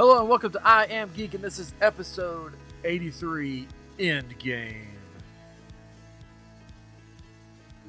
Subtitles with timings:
[0.00, 2.54] Hello and welcome to I Am Geek, and this is episode
[2.84, 4.86] 83 Endgame.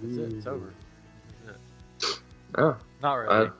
[0.03, 0.73] That's it, it's over.
[2.57, 3.47] Oh, Not really.
[3.47, 3.51] Uh,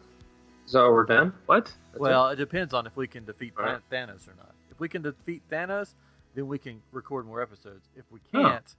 [0.66, 1.32] so we're done?
[1.46, 1.72] What?
[1.94, 3.80] That's well, it depends on if we can defeat All right.
[3.90, 4.54] Than- Thanos or not.
[4.70, 5.94] If we can defeat Thanos,
[6.36, 7.88] then we can record more episodes.
[7.96, 8.42] If we Oh.
[8.42, 8.76] can't,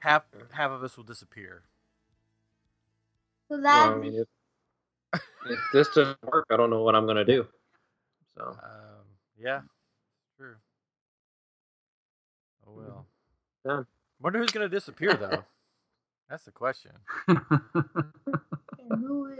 [0.00, 1.62] half half of us will disappear.
[3.48, 4.14] So that Well, I mean,
[5.14, 7.46] if, if this doesn't work, I don't know what I'm gonna do.
[8.36, 8.91] So Um,
[9.42, 9.60] yeah,
[10.38, 10.54] true.
[12.66, 13.06] Oh well.
[13.64, 13.86] Done.
[14.20, 15.44] Wonder who's gonna disappear though.
[16.30, 16.92] That's the question.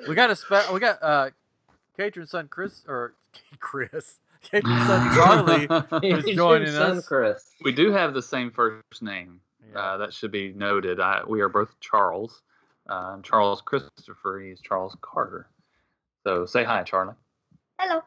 [0.08, 1.30] We got a spe- we got uh
[1.96, 3.14] Katrin's son Chris or
[3.60, 4.18] Chris.
[4.42, 7.06] Katrin's son Charlie is joining son, us.
[7.06, 7.44] Chris.
[7.64, 9.40] We do have the same first name.
[9.72, 9.78] Yeah.
[9.78, 11.00] Uh, that should be noted.
[11.00, 12.42] I, we are both Charles.
[12.88, 14.40] Uh, Charles Christopher.
[14.40, 15.48] He's Charles Carter.
[16.24, 17.14] So say hi, Charlie.
[17.78, 18.02] hello.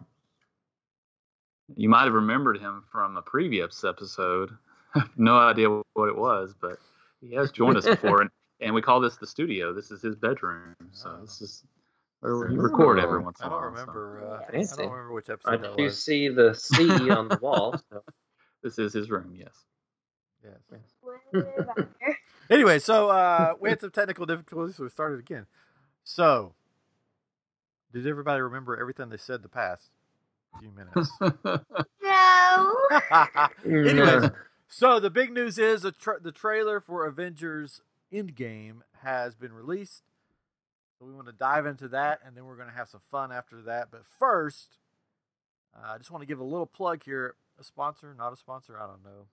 [1.75, 4.52] You might have remembered him from a previous episode.
[5.17, 6.80] No idea what it was, but
[7.19, 8.30] he has joined us before, and,
[8.61, 9.73] and we call this the studio.
[9.73, 10.73] This is his bedroom.
[10.93, 11.21] So Oh.
[11.21, 11.66] this is
[12.21, 13.75] where we record every once in a don't while.
[13.75, 14.23] so remember.
[14.25, 14.77] Uh, I Fancy.
[14.83, 16.02] don't remember which I episode that do was.
[16.02, 17.75] see the C on the wall.
[17.91, 18.03] So.
[18.63, 19.36] This is his room.
[19.38, 19.53] Yes.
[20.43, 20.61] Yes.
[21.03, 21.86] Way.
[22.49, 25.45] Anyway, so uh, we had some technical difficulties, so we started again.
[26.05, 26.53] So,
[27.91, 29.89] did everybody remember everything they said the past
[30.59, 31.11] few minutes?
[32.03, 32.75] No.
[33.66, 34.30] Anyways,
[34.67, 37.81] so the big news is the, tra- the trailer for Avengers
[38.14, 40.03] Endgame has been released.
[40.98, 43.31] So we want to dive into that, and then we're going to have some fun
[43.31, 43.89] after that.
[43.92, 44.78] But first,
[45.76, 47.36] uh, I just want to give a little plug here.
[47.59, 49.28] A sponsor, not a sponsor, I don't know.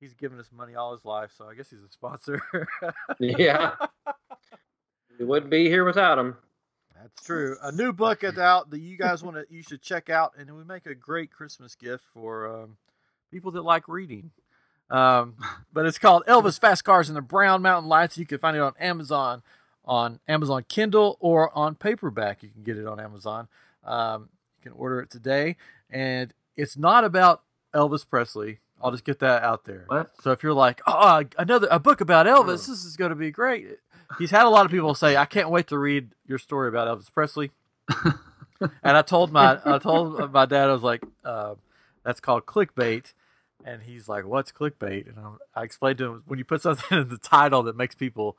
[0.00, 2.40] He's given us money all his life, so I guess he's a sponsor.
[3.18, 3.74] yeah,
[5.18, 6.36] we wouldn't be here without him.
[7.00, 7.56] That's true.
[7.62, 10.50] A new book is out that you guys want to you should check out, and
[10.56, 12.76] we make a great Christmas gift for um,
[13.30, 14.30] people that like reading.
[14.90, 15.36] Um,
[15.72, 18.18] but it's called Elvis Fast Cars and the Brown Mountain Lights.
[18.18, 19.42] You can find it on Amazon,
[19.84, 22.42] on Amazon Kindle, or on paperback.
[22.42, 23.48] You can get it on Amazon.
[23.84, 24.28] Um,
[24.58, 25.56] you can order it today,
[25.90, 27.42] and it's not about
[27.74, 28.60] Elvis Presley.
[28.82, 29.84] I'll just get that out there.
[29.86, 30.10] What?
[30.22, 33.30] So if you're like, oh, another a book about Elvis, this is going to be
[33.30, 33.66] great.
[34.18, 36.88] He's had a lot of people say, I can't wait to read your story about
[36.88, 37.50] Elvis Presley.
[38.60, 41.54] and I told my I told my dad I was like, uh,
[42.04, 43.12] that's called clickbait.
[43.64, 46.98] And he's like, "What's clickbait?" And I, I explained to him when you put something
[47.00, 48.36] in the title that makes people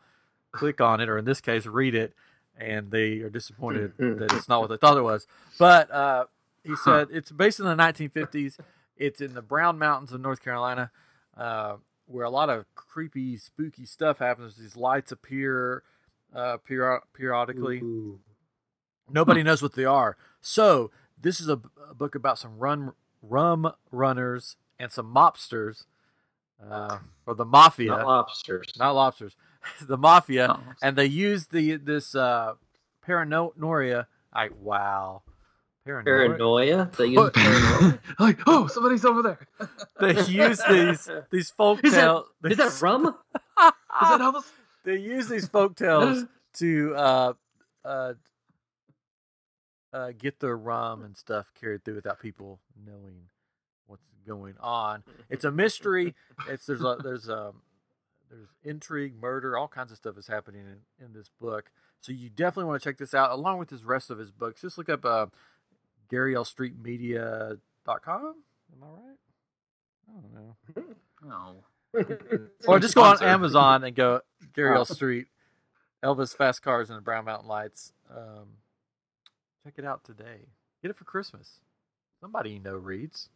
[0.51, 2.13] click on it, or in this case, read it,
[2.57, 5.27] and they are disappointed that it's not what they thought it was.
[5.59, 6.25] But uh,
[6.63, 8.57] he said it's based in the 1950s.
[8.95, 10.91] It's in the Brown Mountains of North Carolina,
[11.37, 11.75] uh,
[12.07, 14.55] where a lot of creepy, spooky stuff happens.
[14.55, 15.83] These lights appear
[16.35, 17.79] uh, period- periodically.
[17.79, 18.19] Ooh.
[19.09, 20.17] Nobody knows what they are.
[20.41, 21.59] So this is a,
[21.89, 25.85] a book about some run rum runners and some mobsters,
[26.69, 28.73] uh, or the mafia, Not lobsters.
[28.77, 29.35] not lobsters,
[29.81, 32.53] the mafia, and they use the this uh,
[33.01, 34.07] paranoia.
[34.33, 35.23] I wow,
[35.87, 36.27] paranoia.
[36.27, 36.91] Paranoia.
[36.97, 37.99] They use paranoia.
[38.19, 39.47] like, oh, somebody's over there.
[39.99, 42.25] They use these these folk Is that- tales.
[42.45, 43.07] Is that rum?
[43.37, 43.71] Is
[44.01, 44.43] that Elvis?
[44.85, 46.23] they use these folk tales
[46.55, 47.33] to uh,
[47.83, 48.13] uh,
[49.93, 53.23] uh, get their rum and stuff carried through without people knowing
[53.87, 55.03] what's going on.
[55.29, 56.15] It's a mystery.
[56.47, 57.61] It's there's a there's um
[58.29, 61.71] there's intrigue, murder, all kinds of stuff is happening in, in this book.
[62.01, 64.61] So you definitely want to check this out along with his rest of his books.
[64.61, 65.27] Just look up uh,
[66.11, 68.35] GaryLStreetMedia.com.
[68.73, 69.17] Am I right?
[70.07, 70.55] I don't know.
[71.23, 71.63] No.
[72.67, 74.21] Or just go on Amazon and go
[74.53, 74.81] Gary L.
[74.81, 74.83] Oh.
[74.83, 75.27] Street,
[76.03, 77.93] Elvis Fast Cars and the Brown Mountain Lights.
[78.09, 78.57] Um,
[79.63, 80.47] check it out today.
[80.81, 81.59] Get it for Christmas.
[82.21, 83.29] Somebody you know reads.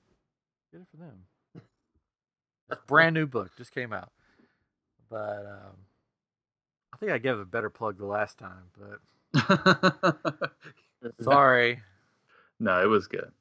[0.71, 1.23] Get it for them.
[2.71, 3.51] It's brand new book.
[3.57, 4.11] Just came out.
[5.09, 5.75] But um,
[6.93, 8.69] I think I gave a better plug the last time,
[9.33, 10.19] but
[11.21, 11.81] sorry.
[12.61, 13.31] No, it was good.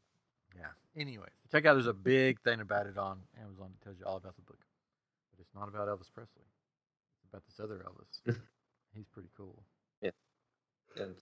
[0.57, 0.69] Yeah.
[0.97, 1.75] Anyway, check out.
[1.75, 4.59] There's a big thing about it on Amazon It tells you all about the book.
[5.31, 6.43] But it's not about Elvis Presley.
[6.43, 8.35] It's about this other Elvis.
[8.95, 9.63] He's pretty cool.
[10.01, 10.11] Yeah.
[10.97, 11.15] And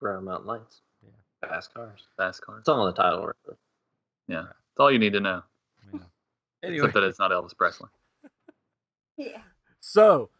[0.00, 0.82] Brown Mountain Lights.
[1.02, 1.48] Yeah.
[1.48, 2.02] Fast cars.
[2.18, 2.60] Fast cars.
[2.60, 3.26] It's all on the title.
[3.26, 3.56] Right?
[4.28, 4.42] Yeah.
[4.42, 5.42] It's all you need to know.
[5.92, 6.00] Yeah.
[6.62, 7.88] Anyway, Except that it's not Elvis Presley.
[9.18, 9.42] Yeah.
[9.80, 10.30] so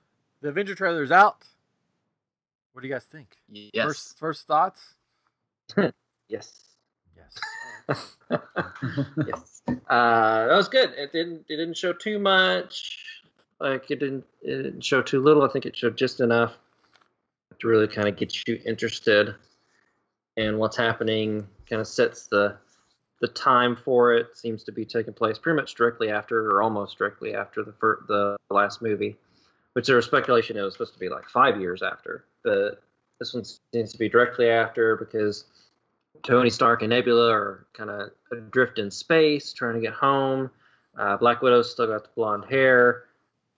[0.41, 1.45] the Avenger trailer is out.
[2.73, 3.37] What do you guys think?
[3.49, 3.85] Yes.
[3.85, 4.95] First, first thoughts.
[6.29, 6.64] Yes.
[7.17, 8.17] Yes.
[9.27, 9.63] yes.
[9.89, 10.91] Uh, that was good.
[10.97, 11.45] It didn't.
[11.49, 12.99] It didn't show too much.
[13.61, 14.25] Like it didn't.
[14.43, 15.43] It didn't show too little.
[15.43, 16.55] I think it showed just enough
[17.61, 19.35] to really kind of get you interested
[20.37, 21.47] in what's happening.
[21.69, 22.57] Kind of sets the
[23.21, 26.99] the time for it seems to be taking place pretty much directly after, or almost
[26.99, 29.17] directly after the fir- the last movie,
[29.73, 32.25] which there was speculation it was supposed to be like five years after.
[32.43, 32.83] But
[33.19, 35.45] this one seems to be directly after because
[36.23, 40.51] Tony Stark and Nebula are kind of adrift in space, trying to get home.
[40.97, 43.05] Uh, Black Widow's still got the blonde hair,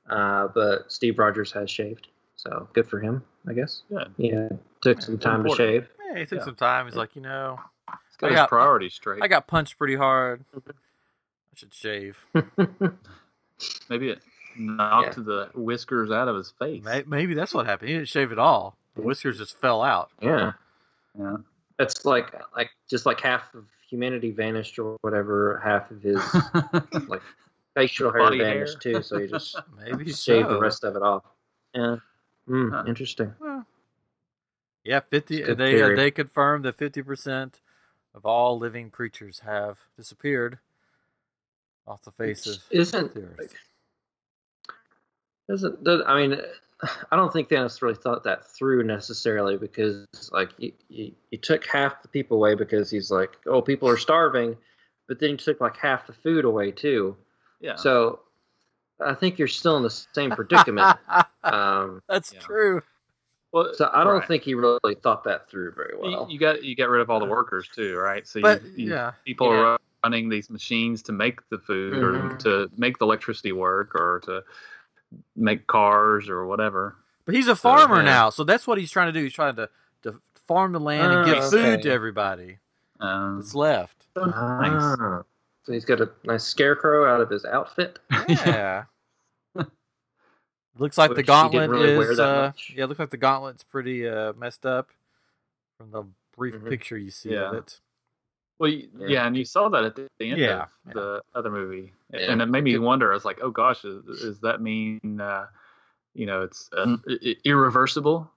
[0.08, 3.82] uh, but Steve Rogers has shaved, so good for him, I guess.
[3.91, 4.12] Good.
[4.17, 4.49] Yeah,
[4.81, 5.87] took some it's time to shave.
[6.08, 6.44] Yeah, he took Yeah.
[6.44, 6.87] some time.
[6.87, 7.58] He's like, you know,
[8.08, 9.23] He's got I his got- priorities straight.
[9.23, 10.44] I got punched pretty hard.
[10.56, 10.61] I
[11.55, 12.19] should shave.
[13.88, 14.20] Maybe it
[14.59, 15.23] knocked Yeah.
[15.25, 16.82] the whiskers out of his face.
[17.06, 17.91] Maybe that's what happened.
[17.91, 18.76] He didn't shave at all.
[18.94, 20.11] The whiskers just fell out.
[20.23, 20.52] yeah,
[21.19, 21.37] Yeah.
[21.78, 25.61] That's like like just like half of humanity vanished or whatever.
[25.62, 26.20] Half of his
[27.08, 27.23] like
[27.75, 28.55] facial hair Body hair.
[28.55, 31.25] vanished too, so you just Maybe shaved the rest of it off.
[31.75, 31.96] Yeah,
[32.49, 32.84] mm, Huh.
[32.87, 33.34] interesting.
[33.38, 33.67] Well,
[34.84, 35.40] yeah, fifty.
[35.43, 37.61] It's a good They uh, they confirmed that fifty percent
[38.14, 40.58] of all living creatures have disappeared
[41.87, 43.55] off the face of Isn't the earth.
[45.49, 46.40] Doesn't does, I mean
[47.11, 51.67] I don't think Thanos really thought that through necessarily because like he, he, he took
[51.67, 54.56] half the people away because he's like oh people are starving,
[55.08, 57.17] but then he took like half the food away too.
[57.61, 57.76] yeah.
[57.76, 58.20] So
[59.05, 60.96] I think you're still in the same predicament.
[61.44, 62.40] um, That's Yeah.
[62.40, 62.82] true.
[63.52, 64.28] well, so I don't right.
[64.28, 66.26] think he really thought that through very well.
[66.31, 68.26] you, got you get rid of all the workers too, right?
[68.26, 69.55] So But you, you, yeah, people Yeah.
[69.55, 72.38] are running these machines to make the food or Mhm.
[72.40, 74.44] to make the electricity work or to
[75.35, 76.97] make cars or whatever.
[77.25, 78.03] but he's a farmer yeah.
[78.03, 79.23] now, so that's what he's trying to do.
[79.25, 79.69] He's trying to,
[80.03, 82.58] to farm the land and give Ah, food to everybody
[83.00, 84.06] Um, that's left.
[84.17, 84.31] nice.
[84.32, 85.23] Ah.
[85.64, 87.99] So he's got a nice scarecrow out of his outfit.
[88.29, 88.85] Yeah.
[90.79, 92.17] looks like Which the gauntlet didn't really wear is.
[92.19, 92.73] that Uh, much.
[92.76, 94.91] yeah, looks like the gauntlet's pretty uh, messed up
[95.79, 96.05] from the
[96.37, 96.69] brief Mhm.
[96.69, 97.81] picture you see of it.
[98.58, 99.06] Well, you, Yeah.
[99.08, 99.26] yeah.
[99.26, 100.93] and you saw that at the, the end Yeah, of yeah.
[100.94, 102.32] the other movie, Yeah.
[102.32, 103.11] and it made me wonder.
[103.11, 105.47] I was like, "Oh gosh, is, does that mean, uh,
[106.14, 108.31] you know, it's uh, i- i- irreversible?"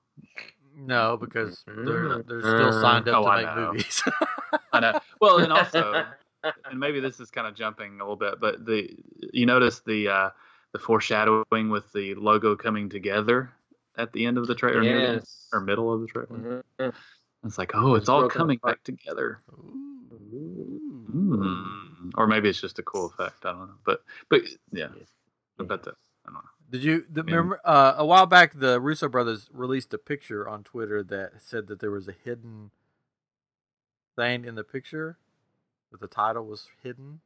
[0.76, 2.28] No, because they're Mm.
[2.28, 3.72] they're still signed up oh, to I make know.
[3.74, 4.04] movies.
[4.74, 5.00] I know.
[5.22, 6.06] Well, and also,
[6.44, 8.90] and maybe this is kind of jumping a little bit, but the
[9.34, 10.30] you notice the uh,
[10.74, 13.52] the foreshadowing with the logo coming together
[13.98, 15.48] at the end of the trailer, near the end- Yes.
[15.52, 16.64] or middle of the trailer.
[16.80, 16.94] Mhm.
[17.46, 18.76] It's like, oh, it's It's all coming apart.
[18.78, 19.40] back together.
[19.52, 19.89] Ooh.
[21.10, 22.12] Mm.
[22.16, 23.46] Or maybe it's just a cool effect.
[23.46, 23.76] I don't know.
[23.86, 24.42] But but
[24.72, 24.88] yeah,
[25.60, 25.96] I bet that.
[26.26, 26.42] I don't know.
[26.70, 27.36] Did you the, Yeah.
[27.36, 28.54] remember uh, a while back?
[28.60, 32.72] The Russo brothers released a picture on Twitter that said that there was a hidden
[34.16, 35.18] thing in the picture,
[35.92, 37.22] that the title was hidden,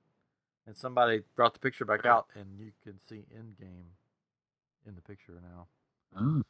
[0.65, 3.91] and somebody brought the picture back out, and you can see Endgame
[4.87, 5.67] in the picture now.
[6.15, 6.43] Oh.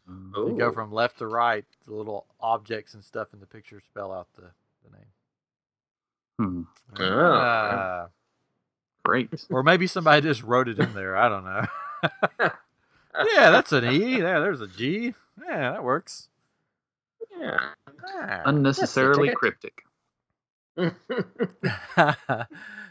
[0.49, 4.11] You go from left to right, the little objects and stuff in the picture spell
[4.11, 4.51] out the,
[4.83, 5.07] the name.
[6.39, 6.63] Hmm.
[6.99, 7.03] Oh.
[7.33, 8.07] Ah.
[9.05, 9.29] Great.
[9.49, 11.15] or maybe somebody just wrote it in there.
[11.17, 11.65] I don't know.
[13.33, 14.17] yeah, that's an E.
[14.19, 15.13] Yeah, there's a G.
[15.45, 16.29] Yeah, that works.
[17.39, 17.59] Yeah.
[18.07, 18.41] Ah.
[18.45, 19.83] Unnecessarily cryptic.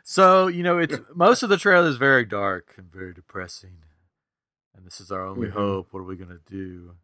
[0.04, 3.78] so you know, it's most of the trailer is very dark and very depressing,
[4.76, 5.52] and this is our only Mhm.
[5.52, 5.88] hope.
[5.92, 6.94] What are we gonna do?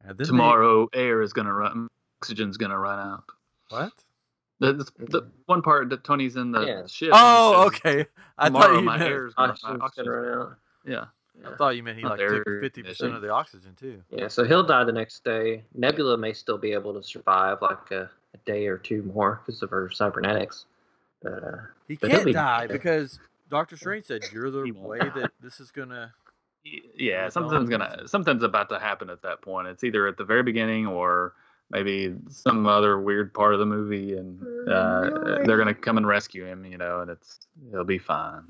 [0.00, 1.88] And then they- Tomorrow, air is gonna run.
[2.22, 3.24] Oxygen's gonna run out.
[3.68, 3.92] what?
[4.58, 6.86] The, the, the one part that Tony's in the Yeah.
[6.86, 7.10] ship.
[7.12, 8.06] Oh, says, okay.
[8.38, 10.56] I thought you my meant, hair is gonna, Oxygen's gonna run out.
[10.86, 11.04] Yeah.
[11.46, 14.02] I thought you meant he like took fifty percent of the oxygen too.
[14.10, 15.64] Yeah, so he'll die the next day.
[15.74, 19.62] Nebula may still be able to survive like a, a day or two more because
[19.62, 20.64] of her cybernetics.
[21.22, 21.56] But uh,
[21.88, 23.18] He But can't be die because
[23.50, 26.14] Doctor Strange said you're the way that this is gonna.
[26.96, 29.68] Yeah, We're something's going gonna to- something's about to happen at that point.
[29.68, 31.34] It's either at the very beginning or
[31.70, 36.44] maybe some other weird part of the movie, and uh, they're gonna come and rescue
[36.46, 36.64] him.
[36.64, 37.38] You know, and it's
[37.72, 38.42] it'll be fine.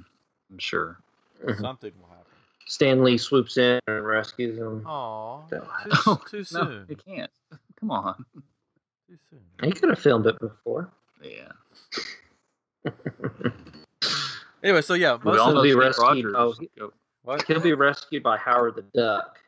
[0.51, 0.99] I'm sure.
[1.45, 1.61] Mhm.
[1.61, 2.23] Something will happen.
[2.67, 4.85] Stan Lee swoops in and rescues him.
[4.87, 6.87] Oh, So- too, too No, soon.
[6.89, 7.31] you can't.
[7.79, 8.25] Come on.
[9.09, 9.41] Too soon.
[9.63, 10.91] He could have filmed it before.
[11.23, 11.53] Yeah.
[14.63, 16.25] Anyway, so yeah, most all of the, be rescued.
[16.33, 16.71] Rogers Oh, he-
[17.23, 17.43] what?
[17.47, 19.39] He'll be rescued by Howard the Duck.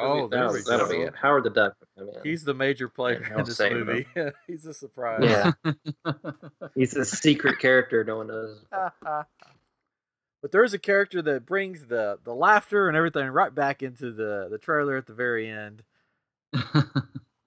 [0.00, 1.14] Oh, there that'll, we that'll be it.
[1.20, 2.22] Howard the Duck will come.
[2.24, 4.06] He's the major player in this movie.
[4.46, 5.20] He's a surprise.
[5.22, 5.52] yeah,
[6.74, 8.64] he's a secret character no one knows.
[8.72, 14.12] but there is a character that brings the the laughter and everything right back into
[14.12, 15.82] the the trailer at the very end.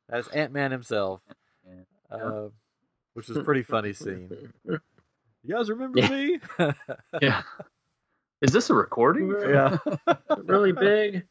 [0.10, 1.22] That's Ant Man himself,
[1.66, 2.16] Yeah.
[2.18, 2.50] uh,
[3.14, 4.30] which was a pretty funny scene.
[4.66, 4.80] You
[5.56, 6.10] guys remember Yeah.
[6.10, 6.40] me?
[7.22, 7.42] yeah.
[8.42, 9.30] Is this a recording?
[9.50, 9.78] yeah.
[10.44, 11.26] really big.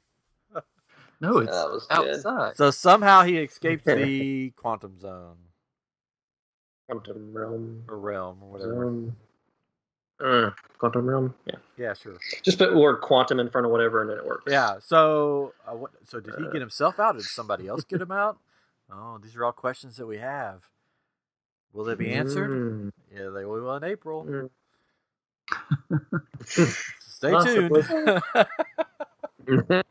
[1.20, 2.08] No, it's That was good.
[2.16, 2.56] outside.
[2.56, 5.36] So somehow he escapes the quantum zone
[6.88, 7.84] Quantum realm.
[7.88, 8.74] or realm or whatever.
[8.84, 9.16] Zone.
[10.22, 11.34] Uh, quantum realm.
[11.46, 11.54] Yeah.
[11.78, 12.16] Yeah, sure.
[12.42, 14.44] Just put word quantum in front of whatever, and then it works.
[14.50, 14.76] Yeah.
[14.82, 16.50] So, uh, what, so did he Uh.
[16.50, 18.38] get himself out, or did somebody else get him out?
[18.92, 20.64] Oh, these are all questions that we have.
[21.72, 22.50] Will they be answered?
[22.50, 22.92] Mm.
[23.14, 24.24] Yeah, they will in April.
[24.24, 24.50] Mm.
[27.00, 27.84] Stay tuned.
[29.46, 29.82] yeah,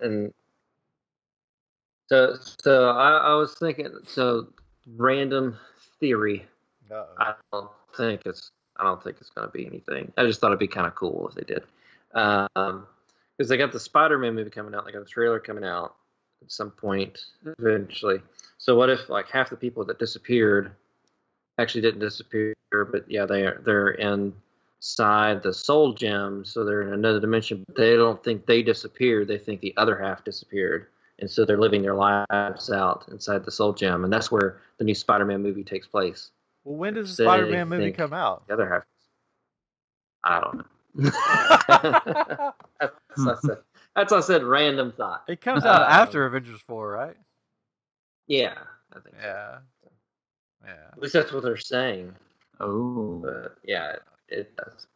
[0.00, 0.32] and
[2.08, 4.48] so so I, I was thinking so
[4.96, 5.58] random
[6.00, 6.46] theory.
[6.90, 7.14] Uh-oh.
[7.18, 10.12] I don't think it's I don't think it's going to be anything.
[10.16, 11.64] I just thought it'd be kind of cool if they did,
[12.14, 12.86] um,
[13.36, 14.84] because they got the Spider-Man movie coming out.
[14.84, 15.94] They got the trailer coming out
[16.42, 17.18] at some point
[17.58, 18.20] eventually.
[18.58, 20.72] So what if like half the people that disappeared
[21.58, 24.00] actually didn't disappear, but yeah, they are they're
[24.84, 27.64] inside the Soul Gem, so they're in another dimension.
[27.66, 30.88] But they don't think they disappeared; they think the other half disappeared,
[31.20, 34.84] and so they're living their lives out inside the Soul Gem, and that's where the
[34.84, 36.30] new Spider-Man movie takes place.
[36.64, 38.46] Well, when does the Say Spider-Man movie come out?
[38.46, 38.82] The other half,
[40.22, 40.64] I don't know.
[42.80, 43.58] that's, what I said.
[43.96, 44.44] that's what I said.
[44.44, 45.24] Random thought.
[45.28, 47.16] It comes out Um, after Avengers Four, right?
[48.26, 48.54] Yeah,
[48.92, 49.16] I think.
[49.18, 49.26] so.
[49.26, 49.58] Yeah.
[50.66, 50.88] Yeah.
[50.92, 52.14] At least that's what they're saying.
[52.60, 53.20] Oh.
[53.22, 53.96] But yeah,
[54.28, 54.86] it, it does.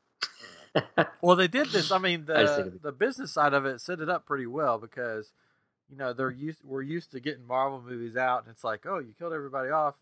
[1.22, 1.90] Well, they did this.
[1.90, 4.26] I mean, I just think the it'd the business side of it set it up
[4.26, 5.32] pretty well because,
[5.90, 8.98] you know, they're used we're used to getting Marvel movies out, and it's like, oh,
[8.98, 9.94] you killed everybody off,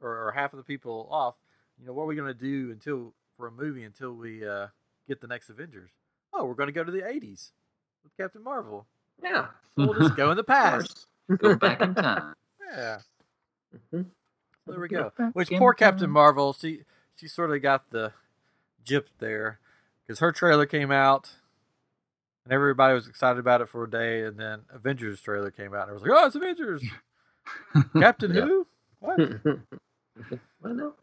[0.00, 1.34] or, or half of the people off.
[1.78, 4.68] You know, what are we going to do until for a movie until we uh,
[5.06, 5.90] get the next Avengers?
[6.32, 7.50] Oh, we're going to go to the '80s
[8.02, 8.86] with Captain Marvel.
[9.22, 9.48] yeah.
[9.76, 11.06] So we'll just go in the past.
[11.36, 12.34] Go back in time.
[12.74, 12.98] Yeah.
[13.92, 14.06] Mhm.
[14.66, 15.30] There we Go go.
[15.34, 16.08] Which poor Captain.
[16.08, 16.84] Marvel, she
[17.16, 18.12] she sort of got the
[18.84, 19.58] gypped there
[20.06, 21.30] because her trailer came out
[22.44, 25.82] and everybody was excited about it for a day, and then Avengers trailer came out
[25.82, 26.82] and it was like, oh, it's Avengers.
[27.98, 28.42] Captain Yeah.
[28.42, 28.66] who?
[29.00, 29.18] What?
[30.60, 30.94] well, no.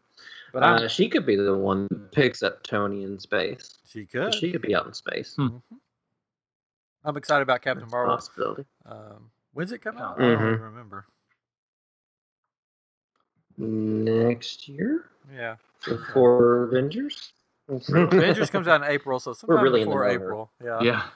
[0.51, 3.77] But uh, she could be the one that picks up Tony in space.
[3.87, 4.33] she could.
[4.33, 5.35] She could be out in space.
[5.35, 5.47] Hmm.
[5.47, 5.61] Mhm.
[7.05, 8.15] I'm excited about Captain That's a Marvel.
[8.15, 8.65] possibility.
[8.85, 10.19] Um, when's it come out?
[10.19, 10.61] I don't Mhm.
[10.61, 11.05] remember.
[13.57, 15.55] Next year Yeah,
[15.85, 17.31] before Avengers.
[17.89, 20.09] Avengers comes out in April, so sometime really in the before.
[20.09, 20.51] April.
[20.63, 20.79] Yeah.
[20.81, 21.03] Yeah.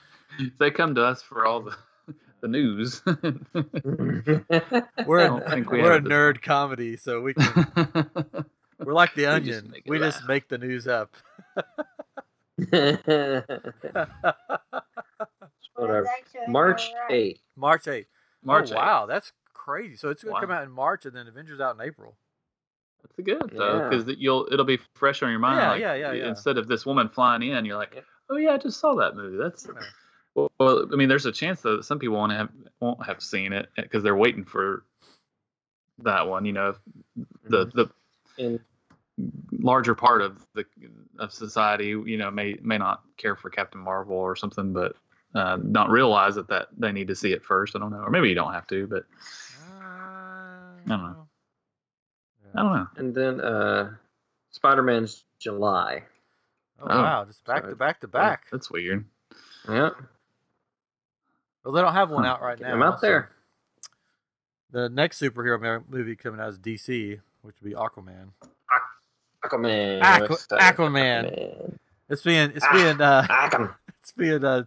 [0.60, 1.75] They come to us for all the
[2.41, 3.03] the news.
[3.05, 3.22] We're
[5.22, 7.67] I a, we we're a have the- nerd comedy, so we can
[8.79, 9.69] We're like the We just onion.
[9.72, 11.13] make We just make the news up.
[15.75, 16.07] Whatever.
[16.48, 17.12] March alright.
[17.12, 17.41] eighth.
[17.55, 18.05] March 8th.
[18.43, 18.77] March oh, 8th.
[18.77, 19.95] wow, that's crazy.
[19.95, 20.41] So it's going to Wow.
[20.41, 22.15] come out in March and then Avengers out in April.
[23.03, 23.89] That's good though, Yeah.
[23.89, 25.60] because you'll it'll be fresh on your mind.
[25.60, 26.29] Yeah, like, yeah, yeah, yeah.
[26.29, 28.01] Instead of this woman flying in, you're like, Yeah.
[28.29, 29.38] oh yeah, I just saw that movie.
[29.38, 29.81] That's Yeah.
[30.36, 33.22] well, well I mean, there's a chance though that some people won't have won't have
[33.22, 34.83] seen it because they're waiting for
[36.00, 36.45] that one.
[36.45, 36.75] You know,
[37.43, 37.89] the the
[38.38, 38.60] And
[39.60, 40.65] larger part of the
[41.19, 44.95] of society, you know, may may not care for Captain Marvel or something, but
[45.36, 47.75] uh, not realize that that they need to see it first.
[47.75, 49.05] I don't know, or maybe you don't have to, but
[49.69, 51.27] I don't know.
[52.55, 52.88] I don't know.
[52.98, 53.91] and then uh,
[54.51, 56.03] Spider Man's July.
[56.81, 57.01] Oh, Oh.
[57.01, 58.45] wow, just back So to back to back.
[58.51, 59.05] That's weird.
[59.69, 59.89] Yeah,
[61.63, 62.74] Well, they don't have one out right now.
[62.74, 63.29] I'm out so- there.
[64.72, 68.29] The next superhero movie coming out is DC, which would be Aquaman.
[69.45, 70.01] Aquaman.
[70.01, 70.60] Aqua- What's that?
[70.60, 71.31] Aquaman.
[71.31, 71.77] Aquaman.
[72.10, 72.74] It's being it's Ah.
[72.74, 73.75] being uh Aquaman.
[74.01, 74.63] it's being uh,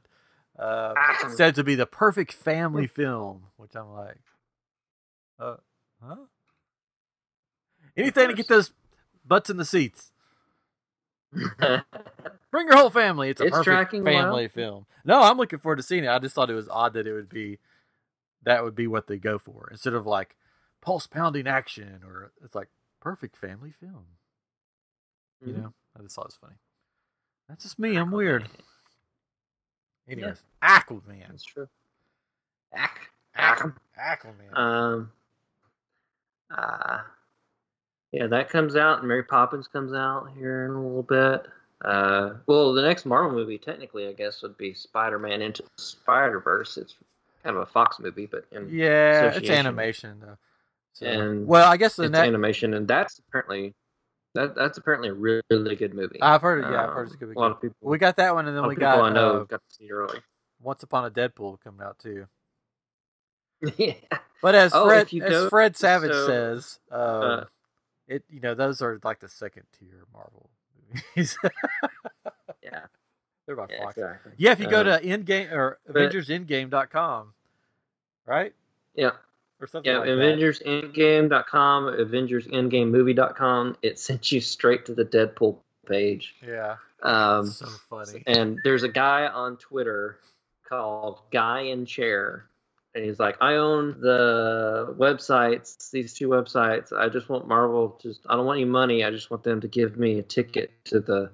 [0.59, 1.35] uh Aquaman.
[1.37, 4.21] said to be the perfect family film, which I'm like,
[5.41, 5.57] uh,
[6.03, 6.17] huh?
[7.97, 8.73] Anything to get those
[9.27, 10.13] butts in the seats.
[11.33, 13.31] Bring your whole family.
[13.31, 14.13] It's a It's perfect tracking well.
[14.25, 14.87] family film.
[15.05, 16.09] No, I'm looking forward to seeing it.
[16.09, 17.59] I just thought it was odd that it would be
[18.45, 20.37] that would be what they go for instead of like
[20.81, 22.69] pulse pounding action or it's like
[23.01, 24.07] perfect family film.
[25.45, 25.57] You Mhm.
[25.63, 26.57] know, I just thought it was funny.
[27.49, 27.97] That's just me.
[27.97, 28.49] I'm weird.
[30.09, 31.29] Anyways, Aquaman.
[31.29, 31.69] That's true.
[32.75, 34.51] Aqu- Aqu- Aquaman.
[34.53, 34.57] Aquaman.
[34.57, 35.13] Um.
[36.51, 37.01] Uh,
[38.17, 41.47] yeah, that comes out, and Mary Poppins comes out here in a little bit.
[41.85, 46.79] Uh, well, the next Marvel movie, technically, I guess, would be Spider-Man into Spider Verse.
[46.79, 46.95] It's
[47.45, 50.39] kind of a Fox movie, but in, yeah, it's animation though.
[50.95, 52.27] So, And well, I guess the it's next.
[52.27, 53.75] animation, and that's apparently
[54.33, 56.19] that that's apparently a really, really good movie.
[56.23, 56.71] I've heard it.
[56.71, 57.77] Yeah, I've heard Um, it's gonna be a lot of people.
[57.83, 59.85] We got that one, and a then we got I know uh, got to see
[59.85, 60.21] it early.
[60.63, 62.27] Once Upon a Deadpool coming out too.
[63.77, 63.93] yeah.
[64.41, 67.45] But as Oh, Fred as Fred Savage so, says, um, uh,
[68.09, 70.51] it you know those are like the second tier Marvel
[70.93, 71.37] movies.
[72.63, 72.81] Yeah.
[73.47, 73.83] They're by Yeah.
[73.85, 73.97] Fox.
[73.97, 74.33] Exactly.
[74.39, 77.33] Yeah, if you go Um, to Endgame or but- AvengersEndgame.com,
[78.27, 78.53] right?
[78.95, 79.11] Yeah.
[79.61, 80.09] or something Yeah, like.
[80.09, 83.77] AvengersEndgame.com, AvengersEndgameMovie.com.
[83.83, 86.35] It sent you straight to the Deadpool page.
[86.47, 88.23] Yeah, Um, so funny.
[88.27, 90.19] and there's a guy on Twitter
[90.69, 92.47] called Guy in Chair,
[92.97, 96.93] and he's like, "I own the websites, these two websites.
[96.93, 97.99] I just want Marvel.
[98.03, 99.05] Just I don't want any money.
[99.05, 101.31] I just want them to give me a ticket to the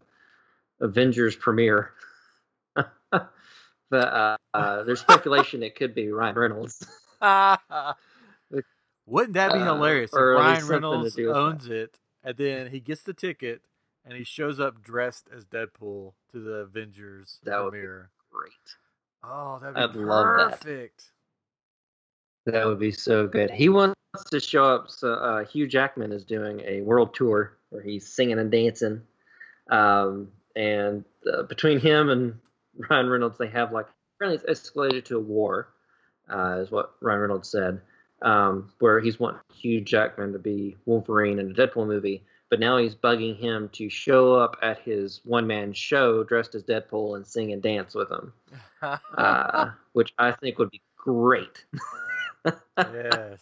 [0.80, 1.92] Avengers premiere."
[3.12, 3.30] but
[3.92, 6.84] uh, uh, there's speculation it could be Ryan Reynolds.
[9.06, 12.68] Wouldn't that be Uh, hilarious if or at least Ryan Reynolds owns it and then
[12.68, 13.62] he gets the ticket
[14.04, 18.10] and he shows up dressed as Deadpool to the Avengers That would be premiere?
[18.30, 18.52] Great.
[19.24, 21.04] Oh, that'd be I'd love that.
[22.46, 23.50] That would be so good.
[23.50, 23.94] He wants
[24.30, 24.90] to show up.
[24.90, 29.02] So uh, Hugh Jackman is doing a world tour where he's singing and dancing,
[29.70, 32.34] um, and uh, between him and
[32.90, 35.68] Ryan Reynolds, they have like apparently it's escalated to a war,
[36.28, 37.80] uh, is what Ryan Reynolds said,
[38.22, 42.76] um, where he's wanting Hugh Jackman to be Wolverine in a Deadpool movie, but now
[42.76, 47.26] he's bugging him to show up at his one man show dressed as Deadpool and
[47.26, 48.32] sing and dance with him,
[49.16, 51.64] uh, which I think would be great.
[52.76, 53.40] yes.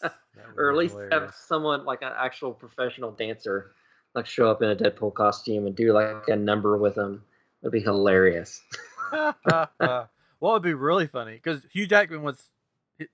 [0.56, 3.72] or at least have someone like an actual professional dancer
[4.14, 7.22] like show up in a Deadpool costume and do like a number with him.
[7.62, 8.60] It'd be hilarious.
[9.12, 10.08] what
[10.40, 12.50] would be really funny because Hugh Jackman wants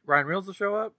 [0.05, 0.95] Ryan Reynolds to show up.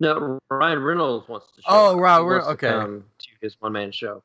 [0.00, 2.68] No, Ryan Reynolds wants to show Oh, Reynolds- okay.
[2.68, 3.02] to
[3.40, 4.22] his one man show.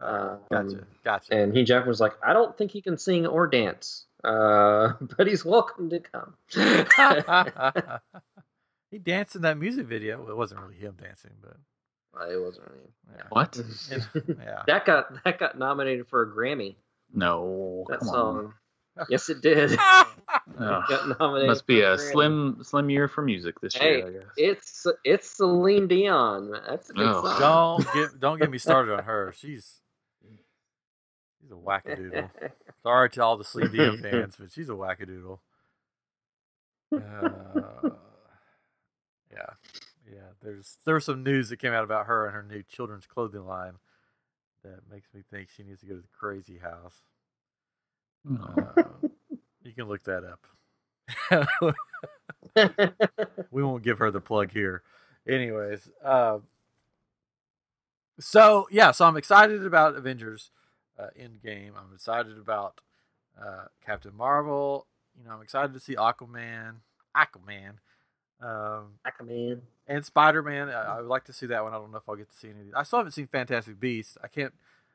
[0.00, 1.34] Uh, Gotcha, gotcha.
[1.34, 5.26] And Hugh Jackman was like, I don't think he can sing or dance, uh, but
[5.26, 6.34] he's welcome to come.
[8.90, 10.18] he danced in that music video.
[10.22, 11.56] Well, it wasn't really him dancing, but
[12.20, 12.92] Uh, it wasn't really.
[13.16, 13.22] yeah.
[13.30, 13.56] What?
[14.38, 14.62] yeah.
[14.66, 16.76] that got that got nominated for a Grammy.
[17.12, 17.84] No.
[17.88, 18.14] That come on.
[18.14, 18.54] song.
[19.08, 19.72] yes, it did.
[19.78, 20.06] Ugh.
[20.58, 21.48] got nominated.
[21.48, 22.12] Must be a Grammy.
[22.12, 24.06] slim, slim year for music this Hey, year.
[24.06, 24.22] I guess.
[24.36, 26.50] It's it's Celine Dion.
[26.68, 27.22] That's a good Oh.
[27.38, 27.84] song.
[27.84, 29.32] Don't get don't get me started on her.
[29.36, 29.80] She's
[31.40, 32.28] she's a wackadoodle.
[32.82, 35.38] Sorry to all the Celine Dion fans, but she's a wackadoodle.
[36.92, 37.90] Uh,
[39.32, 39.50] yeah,
[40.10, 40.28] yeah.
[40.42, 43.46] There's there was some news that came out about her and her new children's clothing
[43.46, 43.74] line
[44.62, 47.02] that makes me think she needs to go to the crazy house.
[48.28, 48.82] Uh,
[49.62, 50.46] you can look that up.
[53.50, 54.82] we won't give her the plug here.
[55.26, 56.38] Anyways, uh,
[58.18, 60.50] so yeah, so I'm excited about Avengers
[60.98, 61.72] uh, Endgame.
[61.76, 62.80] I'm excited about
[63.40, 64.86] uh, Captain Marvel.
[65.18, 66.76] You know, I'm excited to see Aquaman,
[67.16, 67.74] Aquaman,
[68.42, 69.60] um, Aquaman.
[69.86, 70.68] and Spider Man.
[70.68, 71.72] I, I would like to see that one.
[71.72, 72.74] I don't know if I'll get to see any of these.
[72.74, 74.16] I still haven't seen Fantastic Beasts.
[74.22, 74.52] I can't.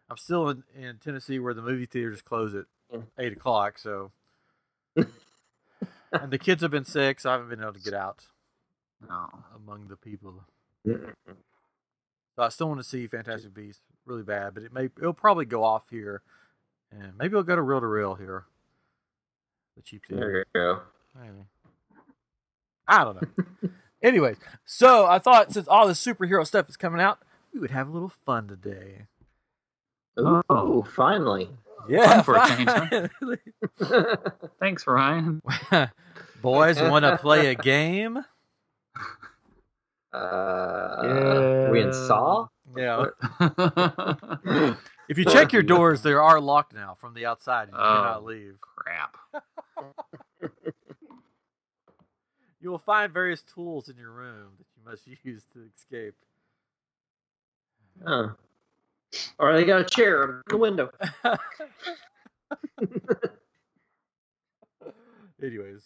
[0.09, 2.99] I'm still in, in Tennessee where the movie theaters close at Yeah.
[3.17, 3.77] eight o'clock.
[3.79, 4.11] So,
[4.95, 8.27] and the kids have been sick, so I haven't been able to get out
[9.07, 9.29] No.
[9.55, 10.43] among the people.
[10.85, 11.13] Mm-mm.
[12.35, 15.45] So I still want to see Fantastic Beasts really bad, but it may it'll probably
[15.45, 16.21] go off here,
[16.91, 18.45] and maybe it'll go to reel to reel here.
[19.75, 20.45] The cheap theater.
[20.53, 20.81] There you go.
[21.19, 21.45] Maybe.
[22.87, 23.69] I don't know.
[24.03, 27.19] Anyways, so I thought since all this superhero stuff is coming out,
[27.53, 29.07] we would have a little fun today.
[30.19, 30.83] Ooh, Oh.
[30.95, 31.49] finally.
[31.89, 33.09] Yeah, Fun for a change,
[33.79, 34.15] huh?
[34.59, 35.41] Thanks, Ryan.
[36.41, 38.19] Boys, want to play a game?
[40.13, 42.47] uh, We in Saw?
[42.75, 43.05] Yeah.
[45.07, 47.67] If you check your doors, they are locked now from the outside.
[47.67, 47.77] You Oh.
[47.77, 48.57] cannot leave.
[52.65, 56.15] You will find various tools in your room that you must use to escape.
[58.03, 58.31] Oh.
[59.37, 60.89] Or they got a chair in the window.
[65.43, 65.83] Anyways,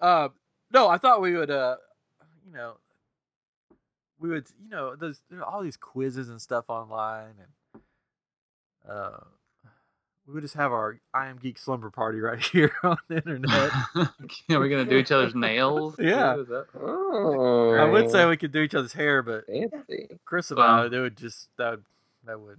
[0.00, 0.30] uh,
[0.72, 1.76] no, I thought we would, uh,
[2.44, 2.78] you know,
[4.18, 7.82] we would, you know, there's there are all these quizzes and stuff online, and
[8.90, 9.20] uh,
[10.26, 13.70] we would just have our I am Geek slumber party right here on the internet.
[14.50, 15.96] Are we gonna do each other's nails?
[16.00, 16.36] Yeah.
[16.38, 17.72] Is that- Oh.
[17.74, 20.18] I would say we could do each other's hair, but fancy.
[20.24, 21.84] Chris and Well- I, they would just that would
[22.26, 22.58] that wouldn't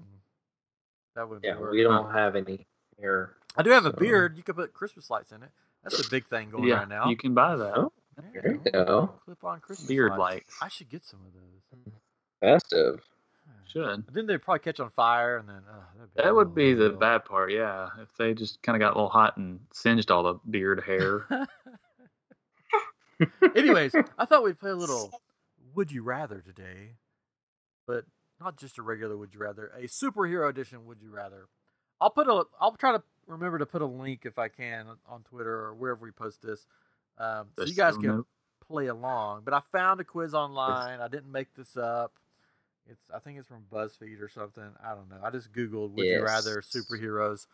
[1.15, 1.71] that wouldn't Yeah, work.
[1.71, 2.65] we don't have any
[2.99, 3.33] hair.
[3.55, 4.37] I do have a beard.
[4.37, 5.49] You could put Christmas lights in it.
[5.83, 7.09] That's a big thing going yeah, right now.
[7.09, 7.73] you can buy that.
[7.77, 7.91] Oh,
[8.33, 9.11] There There you go.
[9.25, 10.19] Clip on Christmas Beard lights.
[10.19, 10.57] lights.
[10.61, 11.93] I should get some of those.
[12.41, 13.01] Festive.
[13.71, 14.05] Should.
[14.13, 15.81] Then they'd probably catch on fire, and then uh,
[16.15, 16.99] that'd That would be the horrible.
[16.99, 17.89] bad part, yeah.
[18.01, 21.25] If they just kind of got a little hot and singed all the beard hair.
[23.55, 25.11] Anyways, I thought we'd play a little
[25.75, 26.93] Would You Rather today,
[27.87, 28.05] but
[28.39, 31.47] not just a regular Would You Rather, a superhero edition Would You Rather.
[31.99, 32.43] I'll put a.
[32.61, 35.99] I'll try to remember to put a link if I can on Twitter or wherever
[36.05, 36.67] we post this,
[37.17, 38.27] um, so you guys can note.
[38.67, 39.41] play along.
[39.43, 41.01] But I found a quiz online.
[41.01, 42.13] I didn't make this up.
[42.89, 44.63] It's I think it's from BuzzFeed or something.
[44.83, 45.17] I don't know.
[45.23, 47.47] I just googled "Would you rather superheroes,"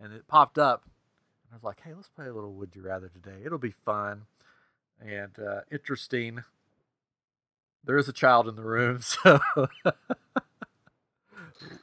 [0.00, 0.84] and it popped up.
[0.84, 3.42] And I was like, "Hey, let's play a little Would You Rather today.
[3.44, 4.22] It'll be fun
[5.00, 6.42] and uh, interesting."
[7.84, 9.40] There is a child in the room, so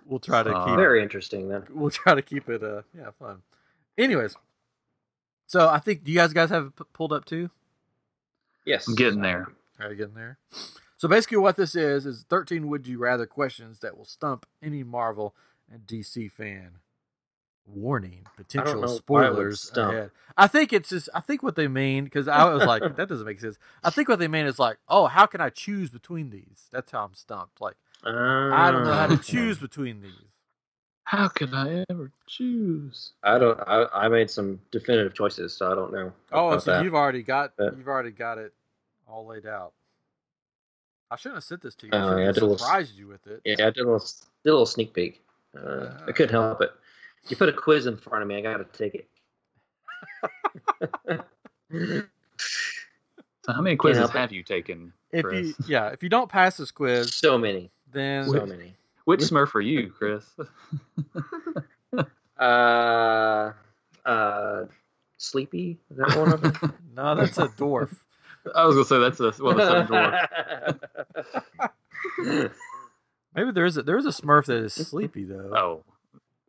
[0.05, 1.63] we'll try to Uh, keep Very interesting then.
[1.71, 3.41] we'll try to keep it uh yeah fun.
[3.97, 4.35] Anyways,
[5.47, 7.49] so I think do you guys guys have it p- pulled up too?
[8.65, 8.87] Yes.
[8.87, 9.47] I'm getting there.
[9.79, 10.37] Are you getting there?
[11.03, 14.83] So basically, what this is is 13 would you rather questions that will stump any
[14.83, 15.35] Marvel
[15.69, 16.77] and DC fan.
[17.65, 19.91] Warning: potential know why it would spoilers stump.
[19.91, 20.11] ahead.
[20.37, 21.09] I think it's just.
[21.13, 23.57] I think what they mean because I was like, that doesn't make sense.
[23.83, 26.69] I think what they mean is like, oh, how can I choose between these?
[26.71, 27.59] That's how I'm stumped.
[27.59, 29.21] Like, I don't know how to Ah.
[29.21, 30.31] choose between these.
[31.03, 33.11] How can I ever choose?
[33.23, 33.59] I don't.
[33.67, 36.13] I, I made some definitive choices, so I don't know.
[36.31, 36.83] Oh, so that.
[36.85, 38.53] you've already got But- you've already got it
[39.05, 39.73] all laid out.
[41.13, 41.91] I shouldn't have sent this to you.
[41.93, 43.41] Oh, I yeah, I have did a little- surprised you with it.
[43.45, 45.21] Yeah, I did a little, did a little sneak peek.
[45.55, 46.71] Uh, I couldn't help it.
[47.29, 49.07] You put a quiz in front of me, I got to take it.
[53.45, 54.17] So how many quizzes help it.
[54.19, 55.47] have you taken, If Chris?
[55.47, 58.73] you yeah, if you don't pass this quiz, so many, then so many.
[59.05, 60.25] Which Smurf are you, Chris?
[62.35, 63.53] Uh,
[64.05, 64.65] uh,
[65.17, 65.77] sleepy.
[65.91, 66.73] Is that one of them?
[66.95, 67.95] no, that's a dwarf.
[68.55, 69.87] I was gonna say that's a one of the seven
[72.27, 72.55] dwarfs.
[73.35, 75.51] Maybe there is a there is a Smurf that is sleepy though.
[75.55, 75.83] Oh,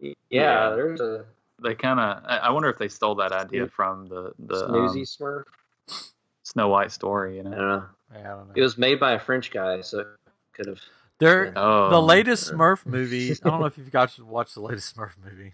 [0.01, 0.71] yeah, Yeah.
[0.71, 1.25] there's a
[1.63, 2.23] they kind of.
[2.27, 5.45] I I wonder if they stole that idea from the the snoozy um,
[5.87, 6.05] Smurf.
[6.43, 7.37] Snow White story.
[7.37, 7.51] You I know.
[7.51, 7.85] don't know.
[8.13, 8.53] Yeah, I don't know.
[8.55, 10.07] It was made by a French guy, so it
[10.53, 10.81] could have.
[11.21, 13.31] There, Oh, the latest Smurf movie.
[13.31, 15.53] I don't know if you've got to watch the latest Smurf movie,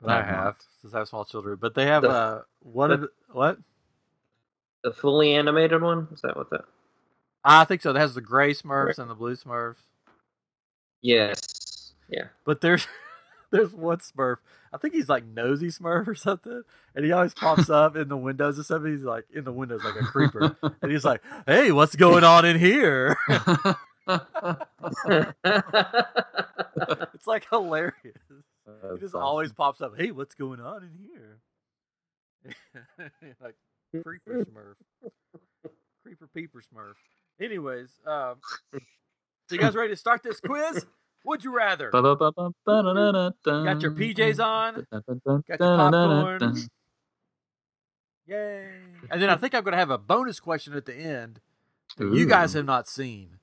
[0.00, 0.56] but I I have not.
[0.80, 1.56] since I have small children.
[1.60, 2.90] But they have The- uh, what?
[2.90, 3.58] Are the, what?
[4.84, 6.08] The fully animated one?
[6.12, 6.64] Is that what that?
[7.44, 7.90] I think so.
[7.90, 9.76] It has the gray Smurfs and the blue Smurfs.
[11.02, 11.92] Yes.
[12.08, 12.28] Yeah.
[12.44, 12.86] But there's
[13.50, 14.36] there's one Smurf.
[14.72, 16.62] I think he's like nosy Smurf or something,
[16.94, 18.92] and he always pops up in the windows or something.
[18.92, 22.44] He's like in the windows like a creeper, and he's like, "Hey, what's going on
[22.44, 23.16] in here?"
[27.04, 27.94] it's like hilarious.
[28.92, 29.94] He just always pops up.
[29.96, 31.38] Hey, what's going on in here?
[33.42, 33.56] like
[33.90, 35.10] creeper Smurf,
[36.02, 36.94] creeper peeper Smurf.
[37.40, 38.36] Anyways, um,
[38.72, 40.86] so you guys ready to start this quiz?
[41.24, 41.90] Would you rather?
[41.90, 42.04] Got
[43.44, 44.86] Got your PJs on?
[44.90, 46.56] Got your popcorn?
[48.26, 48.68] Yay!
[49.10, 51.40] And then I think I'm going to have a bonus question at the end
[51.96, 53.38] that you guys have not seen.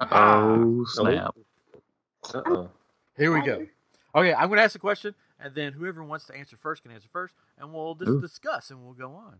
[0.00, 1.34] Oh snap!
[2.32, 2.70] Uh oh.
[3.16, 3.66] Here we go.
[4.14, 6.92] Okay, I'm going to ask a question, and then whoever wants to answer first can
[6.92, 8.20] answer first, and we'll just Ooh.
[8.20, 9.38] discuss and we'll go on.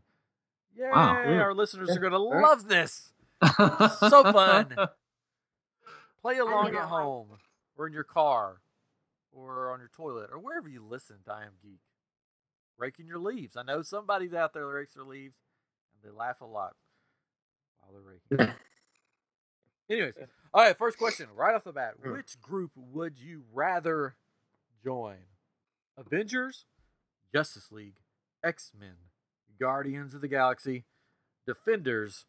[0.76, 0.90] Yay!
[0.92, 1.22] Wow.
[1.24, 3.12] Our listeners are going to love this.
[3.42, 4.74] So fun.
[6.22, 7.28] Play along at home,
[7.76, 8.62] or in your car,
[9.30, 11.80] or on your toilet, or wherever you listen to I Am Geek.
[12.78, 13.56] Raking your leaves.
[13.56, 15.36] I know somebody's out there that rakes their leaves,
[15.92, 16.74] and they laugh a lot
[17.78, 18.54] while they're raking.
[19.90, 20.14] Anyways,
[20.52, 21.94] all right, first question right off the bat.
[22.02, 22.12] Hmm.
[22.12, 24.16] Which group would you rather
[24.82, 25.18] join?
[25.96, 26.64] Avengers,
[27.32, 27.96] Justice League,
[28.42, 28.94] X Men,
[29.58, 30.84] Guardians of the Galaxy,
[31.46, 32.26] Defenders,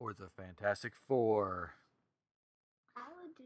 [0.00, 1.72] or the Fantastic Four?
[2.96, 3.44] I would do.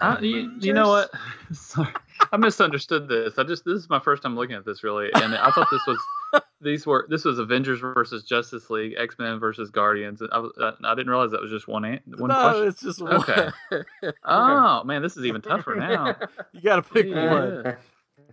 [0.00, 1.10] Uh, you, you know what?
[1.52, 1.92] Sorry,
[2.32, 3.38] I misunderstood this.
[3.38, 5.82] I just this is my first time looking at this really, and I thought this
[5.86, 10.20] was these were this was Avengers versus Justice League, X Men versus Guardians.
[10.32, 12.66] I, was- uh, I didn't realize that was just one an- one no, question.
[12.68, 13.14] it's just one.
[13.14, 13.50] Okay.
[14.24, 16.16] Oh man, this is even tougher now.
[16.52, 17.32] you got to pick Yeah.
[17.32, 17.76] one.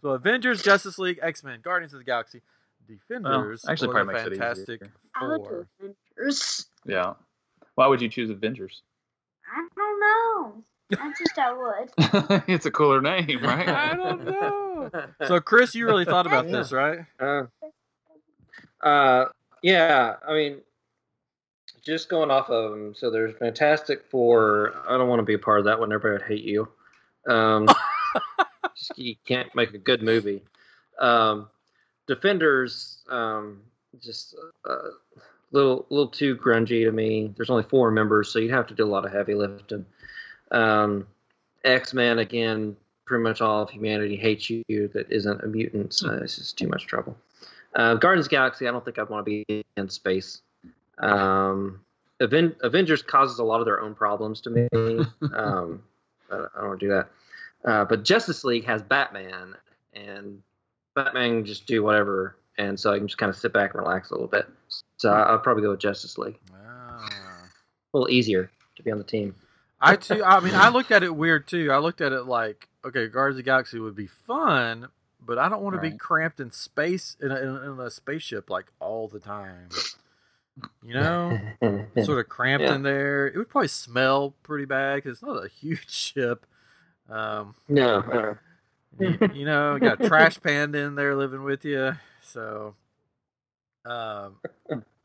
[0.01, 2.41] So Avengers, Justice League, X Men, Guardians of the Galaxy,
[2.97, 4.93] Defenders, actually or probably the makes it Fantastic easier.
[5.15, 5.67] I would Four.
[5.79, 6.65] do Avengers.
[6.85, 7.13] Yeah.
[7.75, 8.81] Why would you choose Avengers?
[9.53, 10.63] I don't know.
[10.99, 12.43] I just I would.
[12.47, 13.67] it's a cooler name, right?
[13.67, 14.89] I don't know.
[15.25, 16.99] So Chris, you really thought about this, right?
[17.19, 17.43] Uh,
[18.85, 19.25] uh,
[19.63, 20.57] yeah, I mean,
[21.85, 22.93] just going off of them.
[22.95, 24.73] So there's Fantastic Four.
[24.87, 25.93] I don't want to be a part of that one.
[25.93, 26.67] Everybody would hate you.
[27.27, 27.67] Um,
[28.75, 30.43] just, you can't make a good movie.
[30.99, 31.47] Um,
[32.13, 33.61] Defenders, um,
[34.03, 34.89] just a uh,
[35.51, 37.33] little little too grungy to me.
[37.37, 39.85] There's only four members, so you'd have to do a lot of heavy lifting.
[40.51, 41.07] Um,
[41.63, 45.93] X Men again, pretty much all of humanity hates you that isn't a mutant.
[45.93, 47.15] So it's just too much trouble.
[47.73, 50.41] Uh, Guardians Galaxy, I don't think I'd want to be in space.
[50.97, 51.79] Um,
[52.19, 54.67] Aven- Avengers causes a lot of their own problems to me.
[55.33, 55.81] um,
[56.29, 57.09] I, I don't want to do that.
[57.63, 59.55] Uh, but Justice League has Batman,
[59.93, 60.41] and
[60.95, 63.81] Batman can just do whatever, and so I can just kind of sit back and
[63.83, 64.47] relax a little bit.
[64.97, 66.37] So I- I'll probably go with Justice League.
[66.53, 67.07] Ah,
[67.93, 69.35] little easier to be on the team.
[69.79, 70.23] I too.
[70.23, 71.71] I mean, I looked at it weird too.
[71.71, 75.49] I looked at it like, okay, Guardians of the Galaxy would be fun, but I
[75.49, 77.35] don't want to be cramped in space in a,
[77.71, 79.69] in a- spaceship like all the time.
[80.83, 81.39] You know,
[82.03, 82.75] sort of cramped Yeah.
[82.75, 83.25] in there.
[83.27, 86.45] It would probably smell pretty bad because it's not a huge ship.
[87.09, 88.33] Um, no, uh,
[88.99, 91.93] you, you know, got a trash panda in there living with you.
[92.21, 92.75] So,
[93.85, 94.37] um,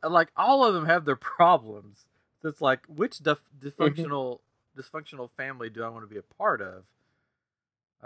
[0.03, 2.05] like all of them have their problems.
[2.41, 4.39] So it's like, which dif- dysfunctional
[4.77, 6.83] dysfunctional family do I want to be a part of?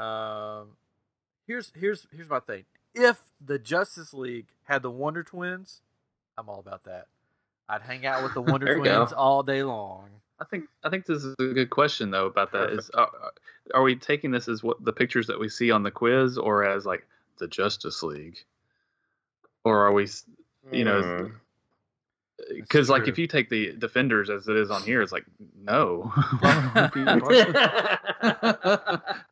[0.02, 0.70] Um,
[1.48, 2.63] here's here's here's my thing.
[2.94, 5.82] If the Justice League had the Wonder Twins,
[6.38, 7.08] I'm all about that.
[7.67, 8.78] I'd hang out with the Wonder.
[8.78, 10.10] Twins all day long.
[10.41, 12.71] I think I think this is a good question though about that.
[12.71, 13.30] Is are, uh, uh,
[13.75, 16.65] are we taking this as what the pictures that we see on the quiz, or
[16.65, 17.06] as like
[17.38, 18.39] the Justice League,
[19.63, 20.08] or are we?
[20.71, 21.32] You know, mm.
[22.56, 25.25] because uh, like if you take the Defenders as it is on here, it's like
[25.56, 26.12] no.
[26.39, 29.25] Why would we be a part of that?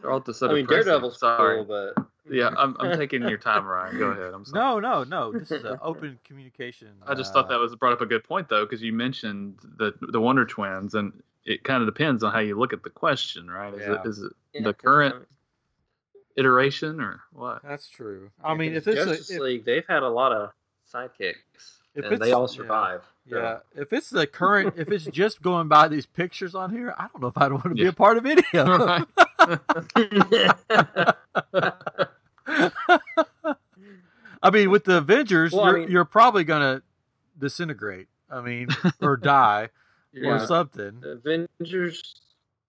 [0.00, 0.84] They're all the so I mean, depressing.
[0.84, 1.64] Daredevil's Sorry.
[1.64, 1.64] cool,
[1.96, 3.98] but Yeah, I'm, I'm taking your time, Ryan.
[3.98, 4.34] Go ahead.
[4.34, 4.80] I'm sorry.
[4.80, 5.32] No, no, no.
[5.38, 6.88] This is an open communication.
[7.06, 9.58] I just uh, thought that was brought up a good point though, because you mentioned
[9.76, 11.12] the the Wonder Twins, and
[11.44, 13.72] it kind of depends on how you look at the question, right?
[13.74, 14.00] Is Yeah.
[14.00, 15.28] it is it Yeah, the 'cause, current
[16.36, 17.62] iteration or what?
[17.62, 18.30] That's true.
[18.42, 20.50] I mean, if 'cause it's Justice a, if, League, they've had a lot of
[20.92, 21.34] sidekicks,
[21.94, 22.46] If and they it's- all yeah.
[22.56, 23.02] survive.
[23.28, 23.36] so.
[23.38, 27.08] yeah, if it's the current, if it's just going by these pictures on here, I
[27.12, 29.06] don't know if I'd want to be a part of any of them.
[32.46, 33.60] I
[34.50, 36.82] mean, with the Avengers, Well, you're, mean- you're probably gonna
[37.38, 38.08] disintegrate.
[38.30, 38.68] I mean,
[39.00, 39.64] or die
[40.14, 40.46] or Yeah.
[40.46, 41.02] something.
[41.04, 42.14] Avengers,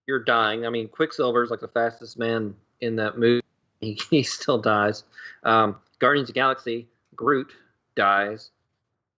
[0.07, 0.65] you're dying.
[0.65, 3.41] I mean, Quicksilver's like the fastest man in that movie.
[3.79, 5.03] He, he still dies.
[5.43, 7.53] Um, Guardians of the Galaxy, Groot
[7.95, 8.51] dies.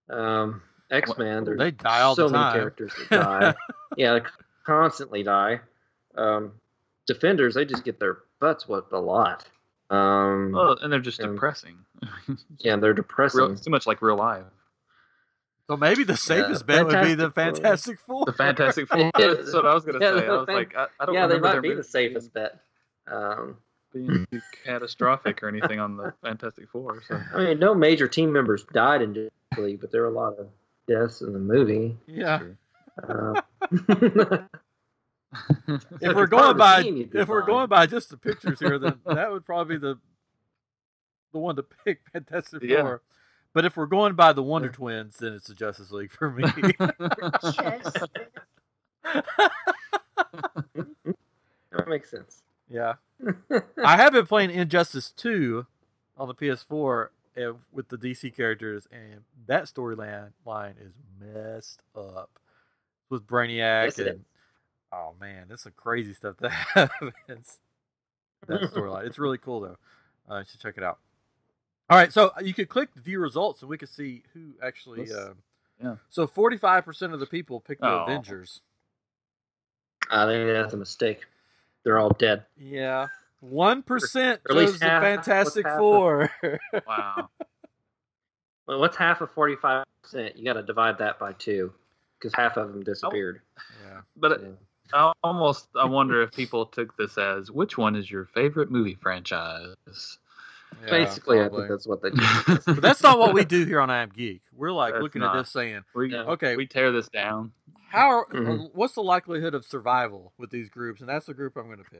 [0.09, 2.53] Um, X Men, there's They die all so the many time.
[2.53, 3.55] characters that die.
[3.97, 4.25] yeah, they
[4.65, 5.61] constantly die.
[6.15, 6.51] Um,
[7.07, 9.45] Defenders, they just get their butts whipped a lot.
[9.89, 11.77] Um, Well, and they're just Um, depressing.
[12.59, 13.39] yeah, they're depressing.
[13.41, 14.43] real, it's too much like real life.
[15.69, 18.25] So maybe the safest bet would be the Fantastic Fantastic Four.
[18.25, 18.99] The Fantastic Four.
[19.17, 20.27] Yeah, That's what I was gonna yeah, say.
[20.27, 22.59] I was fan- like, I, I don't yeah, they remember might be the safest bet.
[23.07, 23.57] Um,
[23.93, 24.27] being
[24.63, 27.01] catastrophic or anything on the Fantastic Four.
[27.07, 30.11] So I mean, no major team members died in Justice League, but there were a
[30.11, 30.47] lot of
[30.87, 31.97] deaths in the movie.
[32.07, 32.41] yeah.
[33.07, 33.41] Uh,
[36.01, 38.99] if we're going by team, you'd if we're going by just the pictures here, then
[39.05, 39.99] that would probably be the
[41.33, 42.81] the one to pick Fantastic Yeah.
[42.81, 43.01] Four.
[43.53, 46.43] But if we're going by the Wonder Twins, then it's the Justice League for me.
[51.71, 52.43] That makes sense.
[52.69, 52.95] yeah,
[53.83, 55.67] I have been playing Injustice Two
[56.17, 61.81] on the PS4 and eh, with the DC characters, and that storyline line is messed
[61.95, 62.39] up
[63.09, 64.19] with Brainiac Yes, and is.
[64.95, 67.59] Oh man, there's some crazy stuff that happens.
[68.47, 69.05] that storyline.
[69.05, 69.77] It's really cool though.
[70.33, 70.99] Uh, you should check it out.
[71.89, 75.11] All right, so you could click view results, and we could see who actually.
[75.11, 75.33] Uh,
[75.83, 75.95] yeah.
[76.09, 78.03] So forty-five percent of the people picked the Oh.
[78.05, 78.61] Avengers.
[80.09, 81.25] I think that's a mistake.
[81.83, 82.45] They're all dead.
[82.57, 83.07] Yeah,
[83.41, 86.31] one percent Or at least chose the half- Fantastic what's half of- Four.
[86.87, 87.29] wow.
[88.67, 90.37] Well, what's half of forty-five percent?
[90.37, 91.73] You got to divide that by two,
[92.17, 93.41] because half of them disappeared.
[93.83, 94.47] yeah, But Yeah.
[94.93, 98.95] I almost I wonder if people took this as which one is your favorite movie
[99.01, 99.75] franchise?
[100.83, 102.19] yeah, Basically, I think that's what they did.
[102.65, 104.41] But that's not what we do here on I Am Geek.
[104.53, 105.35] We're like That's looking not.
[105.35, 106.23] at this saying, we, Yeah.
[106.23, 107.51] okay, we tear this down.
[107.89, 108.71] how are, Mhm.
[108.73, 111.99] what's the likelihood of survival with these groups, and that's the group I'm going to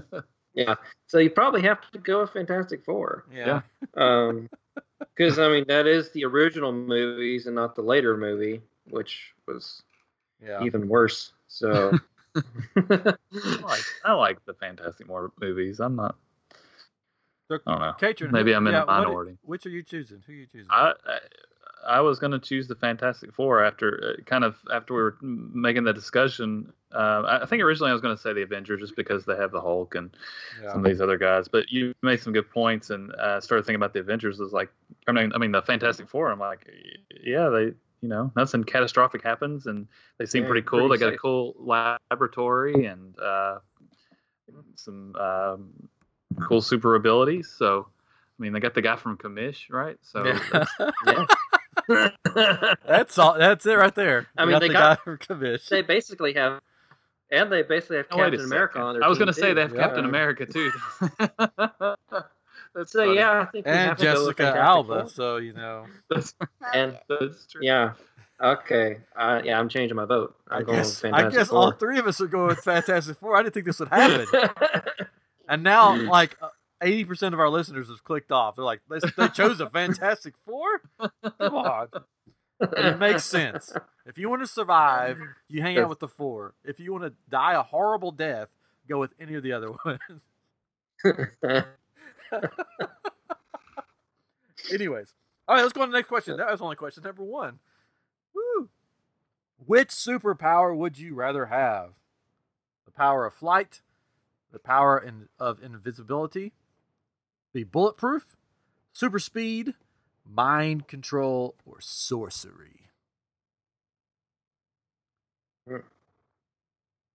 [0.00, 0.24] pick.
[0.54, 0.76] yeah,
[1.08, 3.24] so you probably have to go with Fantastic Four.
[3.32, 3.62] Yeah,
[3.96, 4.48] Um,
[5.16, 8.60] because I mean that is the original movies and not the later movie,
[8.90, 9.82] which was
[10.42, 10.62] yeah.
[10.62, 11.32] even worse.
[11.56, 11.92] So.
[12.36, 12.40] I
[13.62, 15.80] like, I like the Fantastic Four movies.
[15.80, 16.16] I'm not.
[17.48, 17.92] So, I don't know.
[17.98, 19.38] Katrin, Maybe who- I'm in yeah, a what- minority.
[19.42, 20.22] which are you choosing?
[20.26, 20.68] Who are you choosing?
[20.70, 21.18] I, I
[21.88, 25.16] I was going to choose the Fantastic Four after uh, kind of after we were
[25.22, 26.72] making the discussion.
[26.92, 29.36] Uh, I I think originally I was going to say the Avengers just because they
[29.36, 30.10] have the Hulk and
[30.60, 30.72] yeah.
[30.72, 31.46] some of these other guys.
[31.48, 34.40] But you made some good points and uh, started thinking about the Avengers.
[34.40, 34.70] Is like
[35.06, 36.30] I mean I mean the Fantastic Four.
[36.32, 36.68] I'm like
[37.22, 37.72] yeah they
[38.06, 39.88] you know nothing catastrophic happens and
[40.18, 40.88] they seem Yeah, pretty cool.
[40.88, 43.58] pretty they got a cool laboratory and uh,
[44.76, 45.70] some um,
[46.48, 47.48] cool super abilities.
[47.56, 47.88] So.
[48.38, 49.96] I mean, they got the guy from Commish, right?
[50.02, 50.66] So Yeah.
[51.88, 52.74] yeah.
[52.86, 53.38] that's all.
[53.38, 54.26] That's it right there.
[54.36, 55.68] I We mean, got they the got- guy from Commish.
[55.70, 56.60] they basically have,
[57.30, 59.62] and they basically have Oh, Captain America on their I was going to say they
[59.62, 59.80] have Yeah.
[59.80, 60.70] Captain America too.
[62.76, 63.16] That's So funny.
[63.16, 65.00] yeah, I think and have to go with Jessica Alba.
[65.00, 65.08] Four.
[65.10, 66.34] So you know, That's,
[66.74, 67.62] And that's true.
[67.64, 67.94] yeah,
[68.40, 68.98] Okay.
[69.16, 70.36] Uh, yeah, I'm changing my vote.
[70.50, 72.58] I'm I going guess, with I Fantastic guess all three of us are going with
[72.64, 73.34] Fantastic Four.
[73.34, 74.26] I didn't think this would happen.
[75.48, 76.48] And now, like, uh,
[76.82, 78.56] eighty percent of our listeners have clicked off.
[78.56, 80.82] They're like, they, they chose a Fantastic Four.
[81.00, 81.86] Come on,
[82.58, 83.72] and it makes sense.
[84.06, 86.54] If you want to survive, you hang out with the four.
[86.64, 88.48] If you want to die a horrible death,
[88.88, 90.00] go with any of the other ones.
[94.72, 95.14] Anyways,
[95.48, 96.36] all right, let's go on to the next question.
[96.36, 97.60] That was only question number one.
[98.34, 98.68] Woo!
[99.64, 101.90] Which superpower would you rather have?
[102.84, 103.80] The power of flight,
[104.52, 106.52] the power in, of invisibility,
[107.52, 108.36] be bulletproof,
[108.92, 109.74] super speed,
[110.24, 112.90] mind control, or sorcery?
[115.68, 115.76] Hmm.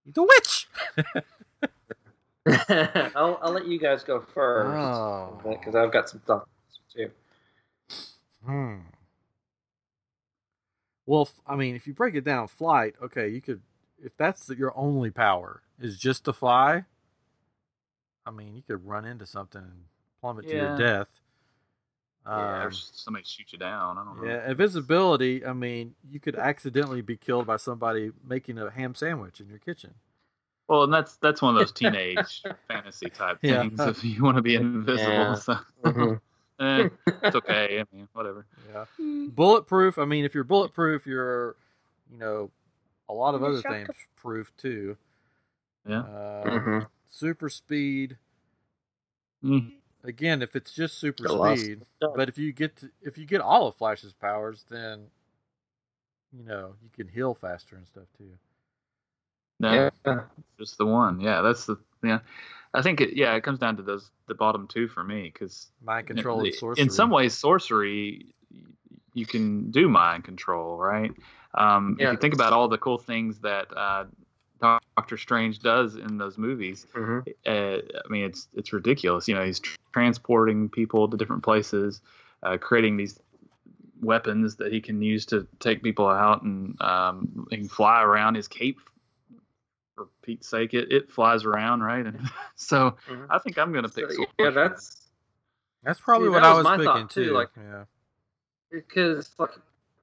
[0.06, 0.68] The witch.
[3.16, 5.40] I'll, I'll let you guys go first Oh.
[5.48, 6.50] because I've got some thoughts
[6.96, 7.10] too.
[8.46, 8.78] Hmm.
[11.06, 12.96] Well, I mean, if you break it down, flight.
[13.04, 13.62] Okay, you could.
[14.04, 16.86] If that's your only power is just to fly.
[18.26, 19.84] I mean, you could run into something and
[20.22, 21.08] plummet to your death.
[22.26, 23.98] yeah, or Um, somebody shoot you down.
[23.98, 24.28] I don't know.
[24.28, 25.44] yeah, invisibility.
[25.46, 29.58] I mean, you could accidentally be killed by somebody making a ham sandwich in your
[29.58, 29.96] kitchen.
[30.72, 33.60] Well, and that's that's one of those teenage fantasy type Yeah.
[33.68, 33.82] things.
[33.82, 35.34] If you want to be invisible, Yeah.
[35.36, 36.22] so Mhm.
[36.62, 36.90] eh,
[37.24, 37.82] it's okay.
[37.82, 38.46] I mean, whatever.
[38.72, 38.86] Yeah.
[39.36, 39.98] Bulletproof.
[39.98, 41.58] I mean, if you're bulletproof, you're,
[42.10, 42.52] you know,
[43.10, 44.96] a lot of other things proof too.
[45.86, 46.04] Yeah.
[46.04, 46.88] Uh, Mhm.
[47.10, 48.16] Super speed.
[49.44, 49.74] Mm.
[50.06, 51.62] Again, if it's just super Got lost.
[51.64, 55.08] speed, but if you get to, if you get all of Flash's powers, then
[56.32, 58.38] you know you can heal faster and stuff too.
[59.62, 60.22] No, Yeah.
[60.60, 61.20] just the one.
[61.20, 62.20] Yeah, that's the yeah.
[62.74, 65.70] I think it, yeah, it comes down to those the bottom two for me because
[65.84, 66.82] Mind control and sorcery.
[66.84, 68.34] in some ways sorcery
[69.14, 71.12] you can do mind control, right?
[71.54, 74.06] Um, If you think about all the cool things that uh,
[74.62, 77.28] Doctor Strange does in those movies, Mhm.
[77.46, 79.28] uh, I mean, it's it's ridiculous.
[79.28, 82.02] You know, he's tr- transporting people to different places,
[82.42, 83.20] uh, creating these
[84.02, 88.36] weapons that he can use to take people out, and um, he can fly around.
[88.36, 88.80] His cape,
[89.96, 92.06] for Pete's sake, it, it flies around, right?
[92.06, 92.20] And
[92.56, 93.28] so Mhm.
[93.30, 94.10] I think I'm going to pick.
[94.12, 94.28] So, sorcery.
[94.40, 95.08] yeah, that's
[95.84, 97.26] That's probably See, what that I was was my thinking too.
[97.30, 97.84] too, like- yeah,
[98.72, 99.52] because like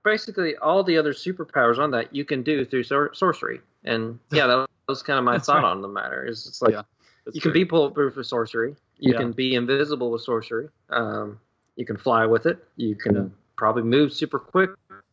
[0.05, 4.47] basically all the other superpowers on that you can do through sor- sorcery, and yeah,
[4.47, 5.65] that was kind of my thought right.
[5.65, 6.25] on the matter.
[6.27, 6.83] Is it's like Yeah,
[7.25, 9.19] That's you can be bulletproof with sorcery, you Yeah.
[9.19, 11.39] can be invisible with sorcery, um,
[11.77, 13.25] you can fly with it, you can Yeah.
[13.57, 14.71] probably move super quick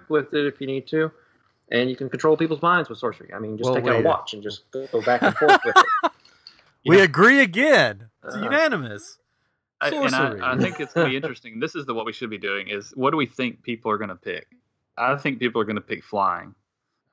[0.09, 1.11] with it if you need to,
[1.71, 3.31] and you can control people's minds with sorcery.
[3.33, 5.59] I mean, just Well, take out a watch and just go, go back and forth
[5.65, 6.11] with it.
[6.85, 7.03] we Yeah.
[7.03, 8.09] agree again.
[8.23, 9.17] It's Uh, unanimous.
[9.81, 10.41] I, and Sorcery.
[10.41, 11.59] I, I think it's going to be interesting.
[11.59, 13.97] This is the what we should be doing is what do we think people are
[13.97, 14.47] going to pick?
[14.97, 16.55] I think people are going to pick flying.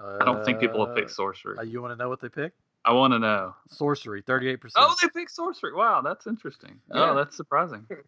[0.00, 1.58] I don't think people will pick sorcery.
[1.58, 2.58] Uh, you want to know what they picked?
[2.84, 3.54] I want to know.
[3.68, 4.84] Sorcery, thirty-eight percent.
[4.88, 5.72] Oh, they pick sorcery.
[5.74, 6.80] Wow, that's interesting.
[6.92, 7.10] Yeah.
[7.10, 7.86] Oh, that's surprising.
[7.88, 8.04] People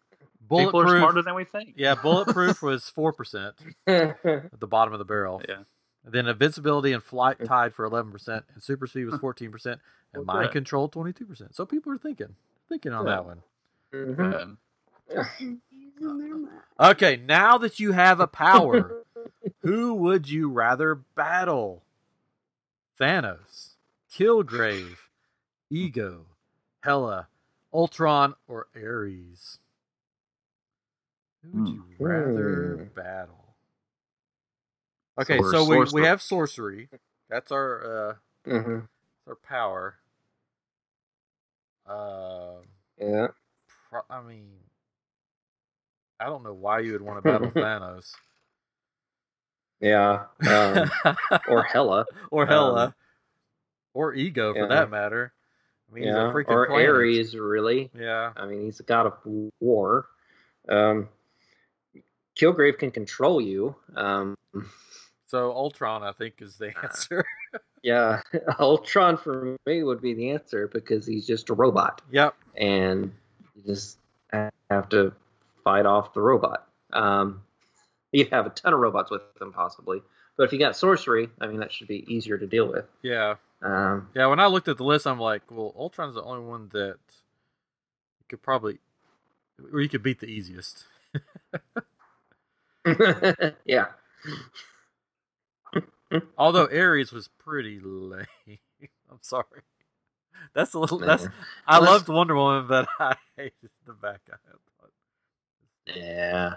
[0.47, 0.85] bulletproof.
[0.87, 1.73] are smarter than we think.
[1.77, 3.55] yeah, bulletproof was four percent
[3.87, 5.41] at the bottom of the barrel.
[5.47, 5.59] Yeah.
[6.05, 9.81] And then invincibility and flight tied for eleven percent, and super speed was fourteen percent,
[10.13, 11.55] and Well, mind control twenty-two percent.
[11.55, 12.35] So people are thinking,
[12.69, 13.11] thinking on Yeah.
[13.11, 13.41] that one.
[13.93, 14.57] Um,
[15.09, 15.61] Confusing
[15.99, 16.49] their mind.
[16.79, 19.03] Okay, now that you have a power,
[19.61, 21.83] who would you rather battle?
[22.99, 23.71] Thanos,
[24.13, 24.97] Kilgrave,
[25.69, 26.25] Ego,
[26.83, 27.27] Hela,
[27.73, 29.59] Ultron, or Ares?
[31.43, 32.03] Who would you Hmm.
[32.05, 32.83] rather Hmm.
[32.99, 33.44] battle?
[35.19, 36.89] Okay, So so we, we have sorcery.
[37.29, 38.87] That's our uh Mhm.
[39.27, 39.95] our power.
[41.87, 42.61] Uh,
[42.99, 43.27] Yeah.
[43.89, 44.47] pro- I mean,
[46.19, 48.11] I don't know why you would want to battle Thanos
[49.79, 50.25] Yeah.
[50.49, 50.91] Um,
[51.47, 52.05] or Hella.
[52.31, 52.93] or Hela um,
[53.93, 54.67] or Ego for yeah.
[54.67, 55.31] that matter.
[55.89, 56.31] I mean, he's a yeah.
[56.33, 56.89] freaking Or planet.
[56.89, 57.91] Ares, really.
[57.97, 59.13] Yeah, I mean, he's a god of
[59.59, 60.07] war.
[60.67, 61.07] Um,
[62.35, 63.75] Kilgrave can control you.
[63.95, 64.35] Um,
[65.27, 67.25] so Ultron, I think, is the answer.
[67.83, 68.21] yeah,
[68.59, 72.35] Ultron for me would be the answer because he's just a robot, yep.
[72.55, 73.11] and
[73.55, 73.97] you just
[74.31, 75.13] have to
[75.63, 76.67] fight off the robot.
[76.93, 77.41] Um,
[78.11, 80.01] you'd have a ton of robots with him possibly,
[80.37, 82.85] but if you got sorcery, I mean, that should be easier to deal with.
[83.01, 84.27] Yeah, Um, yeah.
[84.27, 86.97] When I looked at the list, I'm like, well, Ultron's the only one that
[88.19, 88.79] you could probably,
[89.73, 90.85] or you could beat the easiest.
[93.65, 93.85] yeah.
[96.37, 98.25] Although Ares was pretty lame.
[99.11, 99.61] I'm sorry.
[100.53, 100.99] That's a little.
[100.99, 101.27] That's.
[101.67, 104.35] I loved Wonder Woman, but I hated the bad guy.
[105.95, 106.55] Yeah.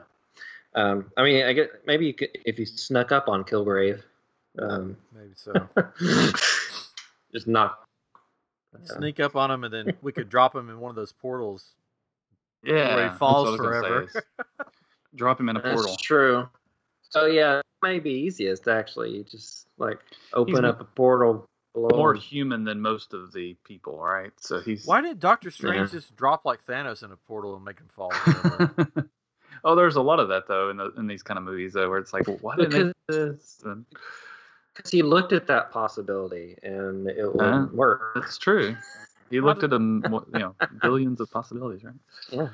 [0.75, 4.03] Um, I mean, I get maybe you could, if you snuck up on Kilgrave
[4.59, 5.53] Um, Maybe so.
[7.33, 7.85] just knock.
[8.85, 11.73] Sneak up on him, and then we could drop him in one of those portals.
[12.63, 14.25] Yeah, where he falls what I was gonna forever.
[15.15, 15.77] Drop him in a portal.
[15.83, 16.03] That's portal.
[16.03, 16.49] true.
[17.09, 19.11] So yeah, it may be easiest actually.
[19.16, 19.99] You just like
[20.33, 21.89] open He's up a portal below.
[21.97, 22.20] More him.
[22.20, 24.33] human than most of the people, right?
[24.39, 25.99] So he's Why did Doctor Strange Yeah.
[26.01, 28.12] just drop like Thanos in a portal and make him fall?
[29.64, 31.89] oh, there's a lot of that though in the, in these kind of movies though,
[31.89, 33.62] where it's like, well, why did they do this?
[34.74, 37.66] Because he looked at that possibility and it would Huh?
[37.72, 38.12] work.
[38.14, 38.76] that's true.
[39.31, 40.03] He looked did- at them,
[40.33, 41.95] you know, billions of possibilities, right?
[42.31, 42.49] Yeah.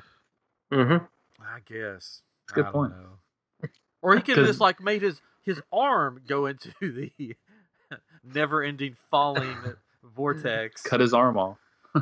[0.73, 1.05] Mm-hmm.
[1.41, 2.21] I guess.
[2.43, 2.93] It's a good I don't point.
[2.93, 3.07] know.
[4.05, 7.35] Or he could have 'Cause- just like made his his arm go into the
[8.23, 9.57] never-ending falling
[10.03, 10.83] vortex.
[10.83, 11.57] Cut his arm off.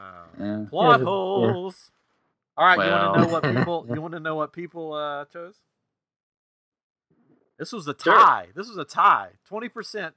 [0.00, 0.24] Oh.
[0.38, 0.64] Yeah.
[0.70, 1.04] Plot Yeah.
[1.04, 1.90] holes.
[2.56, 3.86] All right, you want to know what people?
[3.92, 5.56] You want to know what people uh, chose?
[7.58, 8.12] This was a Sure.
[8.14, 8.48] tie.
[8.54, 9.30] This was a tie.
[9.48, 10.14] Twenty percent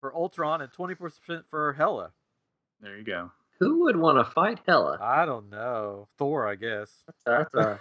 [0.00, 2.12] for Ultron and twenty percent for Hella.
[2.80, 3.30] There you go.
[3.60, 4.98] Who would want to fight Hela?
[5.00, 6.08] I don't know.
[6.18, 6.90] Thor, I guess.
[7.26, 7.78] That's a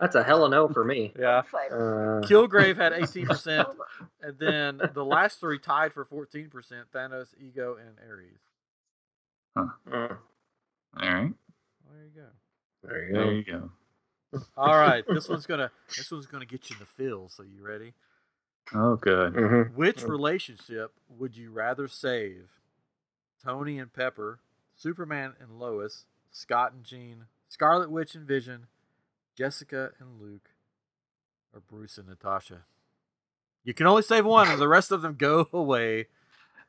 [0.00, 1.12] that's a hella no for me.
[1.18, 1.42] Yeah.
[1.54, 3.68] Uh, Kilgrave had eighteen percent,
[4.22, 8.40] and then the last three tied for fourteen percent: Thanos, Ego, and Ares.
[9.90, 10.16] mm,
[10.96, 11.32] All right.
[11.90, 12.26] There you go.
[12.84, 13.30] there you There go.
[13.30, 13.70] you go.
[14.56, 17.34] All right, this one's gonna this one's gonna get you in the feels.
[17.34, 17.94] So you ready?
[18.74, 19.34] Oh, good.
[19.34, 19.74] Mhm.
[19.74, 22.48] Which relationship would you rather save?
[23.44, 24.40] Tony and Pepper,
[24.76, 28.66] Superman and Lois, Scott and Jean, Scarlet Witch and Vision,
[29.36, 30.50] Jessica and Luke,
[31.54, 32.64] or Bruce and Natasha?
[33.64, 36.06] You can only save one, and the rest of them go away.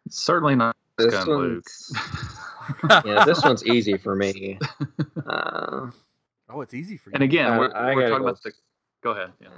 [0.10, 1.66] Certainly not This Gun Luke.
[1.66, 1.93] one's
[3.05, 4.58] yeah, this one's easy for me.
[5.26, 5.88] Uh,
[6.49, 7.16] Oh, it's easy for you.
[7.16, 8.51] and again, I- we're, I we're talking go about the.
[9.03, 9.34] Go ahead.
[9.41, 9.49] Yeah.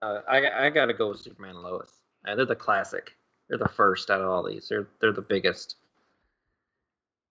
[0.00, 1.90] uh, I I gotta go with Superman and Lois.
[2.26, 3.14] Uh, they're the classic.
[3.50, 4.66] They're the first out of all these.
[4.66, 5.76] They're they're the biggest.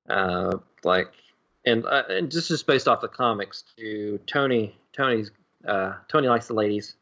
[0.10, 1.12] Uh, like,
[1.66, 5.32] and uh, and just just based off the comics, to Tony Tony's
[5.68, 6.96] uh Tony likes the ladies.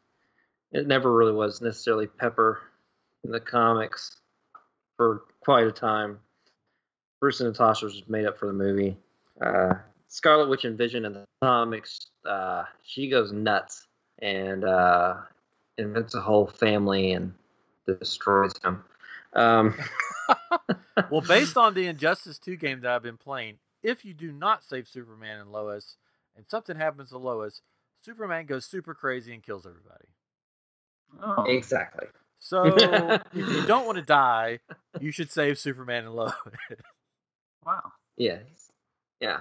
[0.72, 2.60] It never really was necessarily Pepper
[3.22, 4.16] in the comics
[4.96, 6.18] for quite a time.
[7.20, 8.96] Bruce and Natasha was made up for the movie.
[9.40, 9.74] Uh,
[10.08, 13.86] Scarlet Witch and Vision in the comics, uh, she goes nuts
[14.20, 15.16] and uh,
[15.78, 17.32] invents a whole family and
[17.86, 18.84] destroys them.
[19.32, 19.74] Um,
[21.10, 24.64] well, based on the Injustice 2 game that I've been playing, if you do not
[24.64, 25.96] save Superman and Lois,
[26.36, 27.60] and something happens to Lois,
[28.00, 30.06] Superman goes super crazy and kills everybody.
[31.22, 32.06] Oh, exactly.
[32.38, 32.64] So
[33.34, 34.58] if you don't want to die,
[35.00, 36.32] you should save Superman and Lois.
[37.64, 37.92] wow.
[38.16, 38.70] Yes.
[39.20, 39.40] Yeah.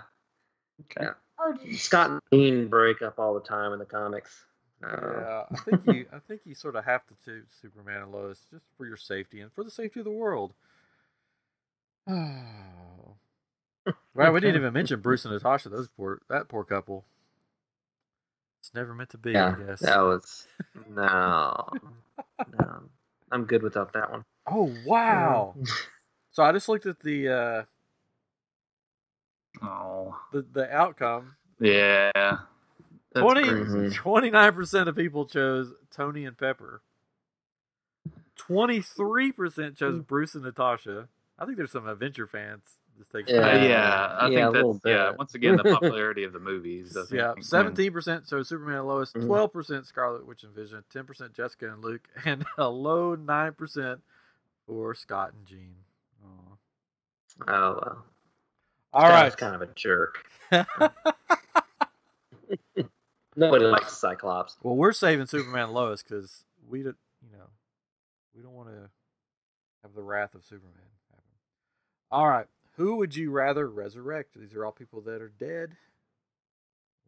[0.82, 1.09] Okay.
[1.39, 4.45] Oh, Scott and Jean break up all the time in the comics.
[4.84, 6.05] Uh, Yeah, I think you.
[6.14, 9.41] I think you sort of have to choose Superman and Lois just for your safety
[9.41, 10.53] and for the safety of the world.
[12.08, 13.16] Oh.
[14.14, 15.70] Right, we didn't even mention Bruce and Natasha.
[15.70, 17.04] Those poor, that poor couple.
[18.62, 19.32] It's never meant to be.
[19.32, 19.80] yeah, I guess.
[19.82, 20.47] that was
[20.89, 21.68] no,
[22.60, 22.80] no.
[23.32, 24.24] I'm good without that one.
[24.47, 25.56] Oh wow!
[26.32, 27.64] so I just looked at the uh,
[29.66, 30.16] Oh.
[30.32, 31.36] the the outcome.
[31.60, 32.12] Yeah.
[33.14, 36.82] That's 29% of people chose Tony and Pepper.
[38.39, 41.08] 23% chose Bruce and Natasha.
[41.40, 42.64] I think there's some adventure fans.
[42.98, 43.64] Just take Uh, Yeah.
[43.66, 45.12] yeah, I Yeah, think that's yeah.
[45.18, 46.96] Once again, the popularity of the movies.
[47.12, 49.26] Yeah, seventeen percent So Superman and Lois, Mhm.
[49.26, 53.54] twelve percent Scarlet Witch and Vision, ten percent Jessica and Luke, and a low nine
[53.54, 54.02] percent
[54.68, 55.76] for Scott and Jean.
[56.24, 56.28] Aw.
[57.48, 58.06] Oh well.
[58.94, 60.24] All Scott's right, kind of a jerk.
[63.36, 64.56] Nobody likes Cyclops.
[64.62, 67.46] well, we're saving Superman and Lois because we don't, you know,
[68.36, 68.92] we don't want to
[69.82, 70.90] have the wrath of Superman happen.
[72.14, 72.45] All right,
[72.78, 74.39] who would you rather resurrect?
[74.39, 75.76] These are all people that are dead.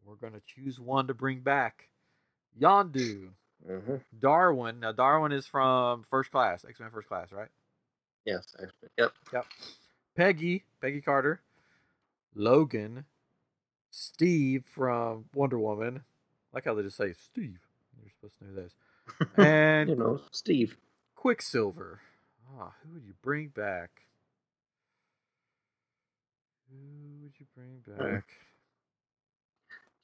[0.04, 1.88] We're gonna choose one to bring back.
[2.60, 3.28] Yondu,
[3.64, 4.80] hmm Darwin.
[4.80, 7.46] Now Darwin is from First Class, X Men First Class, right?
[8.24, 8.52] Yes.
[8.98, 9.12] Yep.
[9.32, 9.46] Yep.
[10.16, 11.40] Peggy, Peggy Carter,
[12.34, 13.04] Logan,
[13.90, 15.98] Steve from Wonder Woman.
[16.52, 17.60] I like how they just say Steve.
[18.02, 18.72] You're supposed to know this.
[19.36, 20.76] And you know, Steve.
[21.14, 22.00] Quicksilver.
[22.58, 24.02] Ah, who would you bring back?
[26.70, 28.24] Who would you bring back?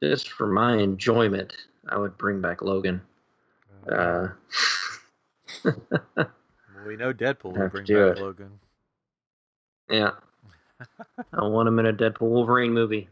[0.02, 1.54] Just for my enjoyment,
[1.88, 3.00] I would bring back Logan.
[3.90, 4.28] Uh,
[5.64, 6.26] well,
[6.86, 8.18] we know Deadpool would bring back it.
[8.18, 8.58] Logan.
[9.90, 10.10] yeah.
[11.32, 13.08] I want him in a Deadpool Wolverine movie.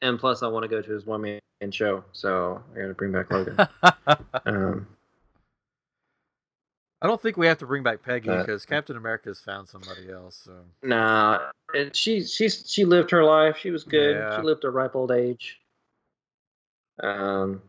[0.00, 1.40] And plus, I want to go to his one man
[1.70, 2.04] show.
[2.12, 3.56] So I got to bring back Logan.
[4.44, 4.88] Um,
[7.02, 10.08] I don't think we have to bring back Peggy Uh, because Captain America's found somebody
[10.10, 10.36] else.
[10.44, 13.56] So Nah, and she she's she lived her life.
[13.58, 14.14] She was good.
[14.16, 14.36] Yeah.
[14.36, 15.60] She lived a ripe old age.
[17.02, 17.60] Um,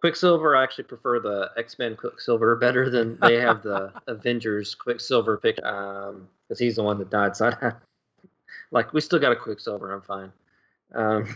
[0.00, 5.38] Quicksilver, I actually prefer the X Men Quicksilver better than they have the Avengers Quicksilver
[5.38, 5.62] pick.
[5.64, 7.34] Um, because he's the one that died.
[7.34, 7.72] So I,
[8.70, 9.90] like we still got a Quicksilver.
[9.92, 10.32] I'm fine.
[10.94, 11.34] Um,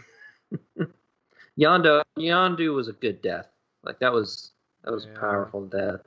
[1.58, 3.48] Yondu Yondu was a good death.
[3.82, 4.50] Like that was
[4.84, 5.12] that was Yeah.
[5.12, 6.00] a powerful death.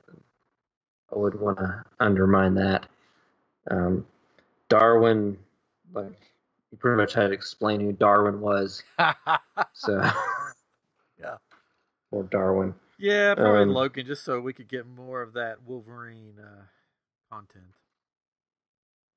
[1.12, 2.86] I would want to undermine that.
[3.70, 4.06] Um,
[4.68, 5.36] Darwin,
[5.92, 6.12] like
[6.70, 8.82] you pretty much had to explain who Darwin was.
[9.72, 10.00] So
[11.20, 11.36] Yeah.
[12.10, 12.74] Or Darwin.
[12.98, 16.62] yeah, probably Um, Logan, just so we could get more of that Wolverine uh,
[17.30, 17.64] content.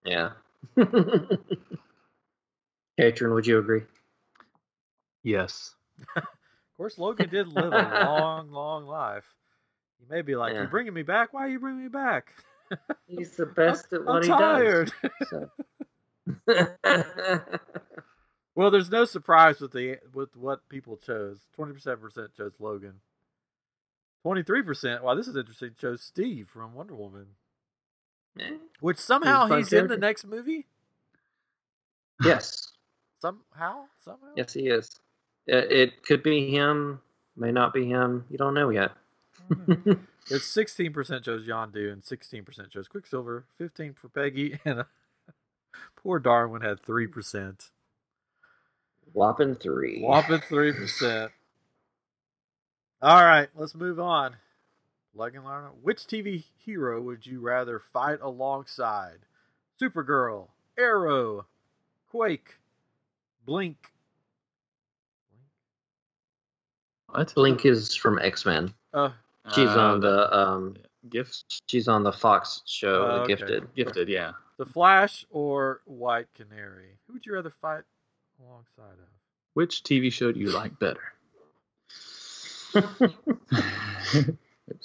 [0.05, 0.31] Yeah.
[2.99, 3.81] Katrin, would you agree?
[5.23, 5.73] Yes.
[6.17, 9.25] Of course, Logan did live a long, long life.
[9.99, 10.63] He may be like, Yeah.
[10.63, 11.33] "You bringing me back?
[11.33, 12.33] Why are you bringing me back?
[13.07, 15.11] He's the best at I'm what he tired." does.
[15.29, 15.49] So.
[18.55, 21.39] well, there's no surprise with the with what people chose.
[21.55, 22.95] Twenty percent percent chose Logan.
[24.23, 25.03] Twenty three percent.
[25.03, 25.71] Wow, this is interesting.
[25.79, 27.27] Chose Steve from Wonder Woman,
[28.81, 30.65] which somehow fun he's in the next movie.
[32.23, 32.71] yes.
[33.19, 34.27] Somehow, somehow.
[34.35, 34.99] Yes, he is.
[35.47, 37.01] It, it could be him.
[37.35, 38.25] May not be him.
[38.29, 38.91] You don't know yet.
[40.29, 43.45] There's sixteen percent chose Yondu and sixteen percent chose Quicksilver.
[43.57, 44.83] Fifteen for Peggy, and uh,
[45.95, 47.69] poor Darwin had three percent.
[49.13, 50.01] Whopping three.
[50.01, 51.31] Whopping three percent.
[53.01, 54.35] All right, let's move on.
[55.15, 59.19] Logan Lerner, which TV hero would you rather fight alongside?
[59.81, 61.45] Supergirl, Arrow,
[62.11, 62.55] Quake,
[63.45, 63.77] Blink.
[67.09, 67.33] What?
[67.33, 68.73] Blink is from X Men.
[68.93, 69.11] Uh,
[69.53, 70.75] She's Uh, on the um.
[71.09, 71.43] gifts.
[71.67, 73.27] She's on the Fox show, The okay.
[73.35, 73.73] Gifted.
[73.75, 74.31] Gifted, yeah.
[74.57, 76.97] The Flash or White Canary?
[77.07, 77.83] Who would you rather fight
[78.43, 79.07] alongside of?
[79.53, 81.13] Which TV show do you like better?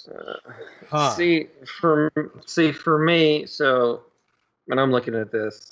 [0.09, 0.33] Uh,
[0.89, 1.09] Huh.
[1.11, 1.47] See
[1.79, 2.09] for
[2.45, 4.01] see for me, so
[4.65, 5.71] when I'm looking at this,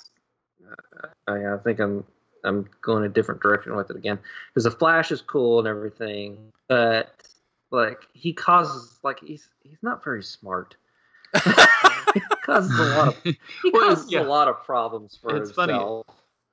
[0.70, 2.04] uh, I, I think I'm
[2.44, 4.18] I'm going a different direction with it again
[4.48, 7.10] because the Flash is cool and everything, but
[7.72, 10.76] like he causes like he's he's not very smart.
[12.14, 13.38] he causes a lot of he
[13.72, 14.20] Well, causes yeah.
[14.20, 15.72] a lot of problems for It's funny.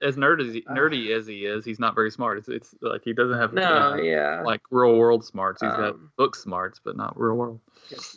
[0.01, 0.73] As nerd as he, Uh.
[0.73, 2.37] nerdy as he is, he's not very smart.
[2.37, 5.61] It's, it's like he doesn't have No, uh, yeah, like real world smarts.
[5.61, 7.59] He's got Um, book smarts, but not real world.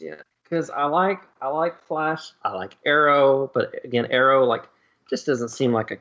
[0.01, 4.65] yeah because i like i like flash i like arrow but again arrow like
[5.09, 5.97] just doesn't seem like a,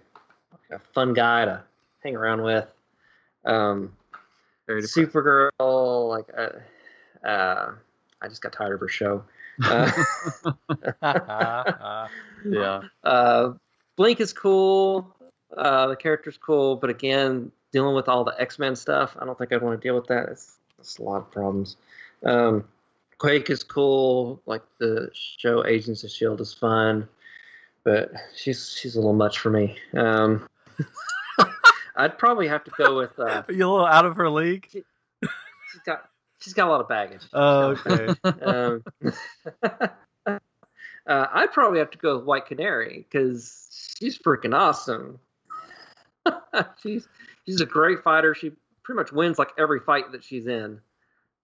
[0.52, 1.64] like a fun guy to
[2.04, 2.68] hang around with
[3.46, 3.94] um
[4.68, 5.08] Very depressing.
[5.08, 6.50] supergirl like uh,
[7.26, 7.72] uh
[8.22, 9.24] i just got tired of her show.
[11.02, 12.08] Uh,
[12.46, 12.82] yeah.
[13.04, 13.52] uh
[13.96, 15.16] blink is cool.
[15.56, 19.52] Uh the character's cool but again dealing with all the x-men stuff i don't think
[19.54, 20.30] i'd want to deal with that.
[20.30, 21.76] It's, it's a lot of problems.
[22.24, 22.64] Um
[23.18, 24.42] quake is cool.
[24.46, 27.08] Like the show agents of shield is fun
[27.84, 29.78] but she's she's a little much for me.
[29.96, 30.48] Um
[31.98, 34.68] i'd probably have to go with uh Are you a little out of her league?
[34.72, 36.10] she's got
[36.42, 38.46] she's got a lot of baggage Oh, She's got a lot okay.
[38.46, 38.84] um,
[41.08, 45.20] uh, I'd probably have to go with White Canary because she's freaking awesome.
[46.84, 47.08] she's
[47.46, 48.36] she's a great fighter.
[48.36, 48.52] She
[48.84, 50.80] pretty much wins like every fight that she's in,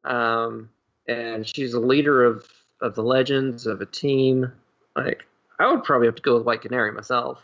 [0.04, 0.70] um,
[1.08, 2.46] and she's a leader of
[2.82, 4.52] of the legends of a team.
[4.96, 5.24] Like
[5.60, 7.42] I would probably have to go with White Canary myself.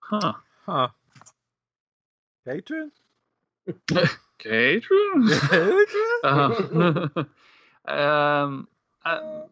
[0.00, 0.32] Huh.
[0.64, 0.88] Huh.
[2.46, 2.90] Patron?
[4.40, 5.28] Okay, true.
[6.22, 7.12] Um,
[7.86, 8.68] um,
[9.04, 9.42] I,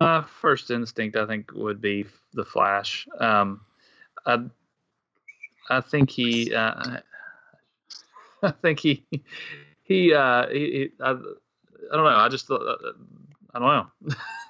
[0.00, 3.06] my first instinct, I think, would be the Flash.
[3.18, 3.60] Um,
[4.24, 4.38] I,
[5.70, 6.98] I think he, uh,
[8.42, 9.04] I think he,
[9.82, 11.14] he, uh, he, he I, I
[11.92, 12.06] don't know.
[12.06, 12.56] I just, uh,
[13.54, 14.14] I don't know.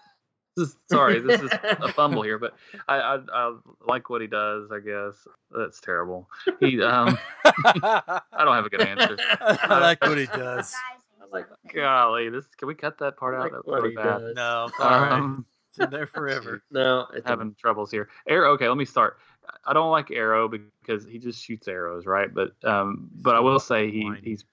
[0.57, 2.55] This is- Sorry, this is a fumble here, but
[2.89, 4.71] I, I, I like what he does.
[4.73, 6.29] I guess that's terrible.
[6.61, 9.17] He, um, I don't have a good answer.
[9.41, 10.75] I like what he does.
[11.21, 13.43] I like Golly, this can we cut that part I out?
[13.43, 14.19] like That's what really he bad.
[14.21, 14.35] does.
[14.37, 15.11] No, sorry.
[15.11, 16.63] Um, it's in there forever.
[16.71, 18.09] No, it's having troubles here.
[18.29, 18.53] Arrow.
[18.53, 19.19] Okay, let me start.
[19.65, 22.33] I don't like Arrow because he just shoots arrows, right?
[22.33, 24.45] But um, but I will say he he's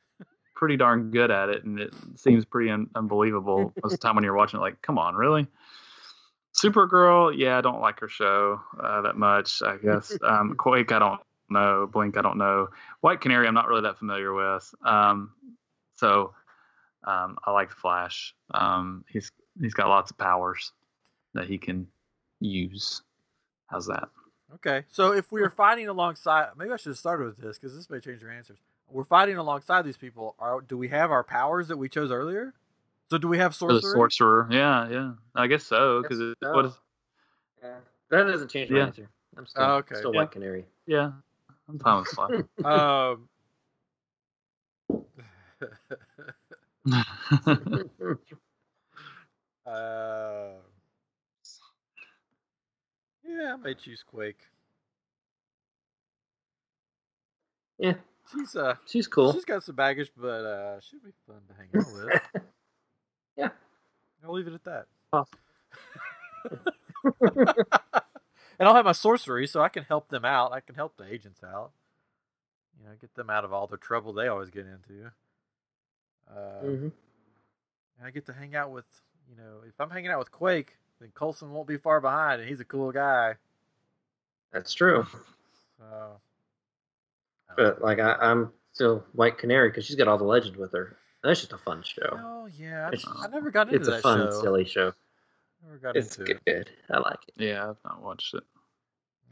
[0.55, 4.15] pretty darn good at it, and it seems pretty un- unbelievable most of the time
[4.15, 4.59] when you're watching.
[4.59, 5.47] it, Like, come on, really?
[6.53, 9.61] Supergirl, yeah, I don't like her show uh, that much.
[9.63, 11.87] I guess um, Quake, I don't know.
[11.91, 12.69] Blink, I don't know.
[13.01, 14.73] White Canary, I'm not really that familiar with.
[14.85, 15.31] Um,
[15.95, 16.33] so
[17.03, 18.35] um, I like Flash.
[18.53, 20.71] Um, he's he's got lots of powers.
[21.33, 21.87] that he can
[22.39, 23.01] use.
[23.67, 24.09] How's that?
[24.55, 27.75] Okay, so if we are fighting alongside, maybe I should have started with this because
[27.75, 28.59] this may change your answers.
[28.87, 30.35] We're fighting alongside these people.
[30.37, 32.53] Are do we have our powers that we chose earlier?
[33.13, 36.01] So do we have For the sorcerer, yeah, yeah, I guess so.
[36.01, 36.69] Because what so.
[36.69, 36.73] is?
[37.61, 37.75] Yeah.
[38.09, 38.85] That doesn't change my Yeah.
[38.87, 39.07] answer.
[39.37, 39.95] I'm still, Oh, okay.
[39.97, 40.17] still Yeah.
[40.17, 40.65] white canary.
[40.87, 41.11] Yeah,
[41.69, 42.29] I'm fine with fly.
[42.65, 43.29] Um,
[46.91, 47.03] uh,
[53.27, 54.39] yeah, I may choose Quake.
[57.77, 57.93] yeah,
[58.31, 59.33] She's uh, she's cool.
[59.33, 62.19] she's got some baggage, but uh, she'd be fun to hang out with.
[63.37, 63.49] Yeah.
[64.25, 64.85] I'll leave it at that.
[65.11, 65.39] Awesome.
[67.21, 70.51] and I'll have my sorcery, so I can help them out.
[70.53, 71.71] I can help the agents out.
[72.79, 75.11] You know, get them out of all the trouble they always get into.
[76.29, 76.91] Uh, Mhm.
[77.99, 78.85] And I get to hang out with,
[79.29, 82.49] you know, if I'm hanging out with Quake, then Coulson won't be far behind, and
[82.49, 83.35] he's a cool guy.
[84.51, 85.05] That's true.
[85.79, 86.19] So,
[87.55, 90.97] But like I, I'm still white canary because she's got all the legend with her.
[91.23, 92.19] That's just a fun show.
[92.21, 94.41] Oh yeah, I, It's- I never got into It's a fun, show.
[94.41, 94.93] silly show.
[95.63, 96.41] Never got It's into it.
[96.45, 96.69] good.
[96.91, 97.35] I like it.
[97.37, 98.43] yeah, I've not watched it.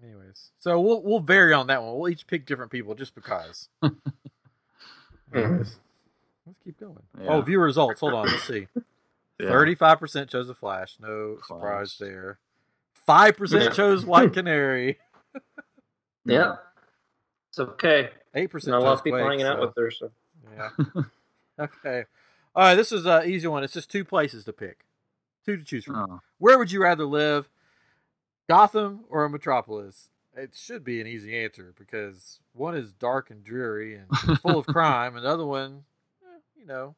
[0.04, 1.98] Anyways, so we'll we'll vary on that one.
[2.00, 3.68] We'll each pick different people just because.
[3.84, 3.94] Anyways,
[5.34, 5.62] mm-hmm.
[6.46, 6.98] let's keep going.
[7.22, 7.28] Yeah.
[7.30, 8.00] Oh, viewer results.
[8.00, 8.26] Hold on.
[8.28, 8.68] Let's see.
[9.40, 9.50] Yeah.
[9.50, 10.96] Thirty-five percent chose the Flash.
[11.00, 12.40] No surprise there.
[13.06, 13.70] Five percent Yeah.
[13.72, 14.98] chose White Canary.
[16.26, 16.56] Yeah.
[17.50, 18.10] It's okay.
[18.34, 18.72] Eight percent.
[18.72, 19.92] Not a lot of people hanging out with her.
[19.92, 20.12] So.
[20.56, 20.70] Yeah.
[21.62, 22.06] okay.
[22.56, 22.76] All right.
[22.76, 23.64] This is an easy one.
[23.64, 24.86] It's just two places to pick.
[25.46, 25.96] Two to choose from.
[25.96, 27.50] Oh, Where would you rather live?
[28.50, 30.10] Gotham or Metropolis?
[30.36, 34.66] It should be an easy answer because one is dark and dreary and full of
[34.66, 35.84] crime, and the other one,
[36.24, 36.96] eh, you know,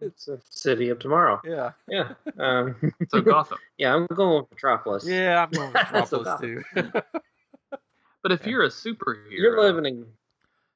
[0.00, 1.40] It's a city of tomorrow.
[1.44, 2.12] yeah, Yeah.
[2.38, 2.76] Um,
[3.08, 3.58] so Gotham.
[3.78, 5.04] yeah, I'm going with Metropolis.
[5.06, 5.42] yeah.
[5.44, 6.92] I'm going with So Metropolis too.
[8.22, 10.06] But if you're a superhero, You're living in.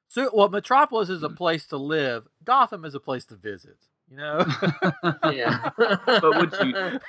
[0.09, 2.27] so, well, Metropolis is a place to live.
[2.47, 3.77] Gotham is a place to visit.
[4.09, 4.45] You know.
[5.31, 5.69] Yeah.
[6.05, 6.99] But would you-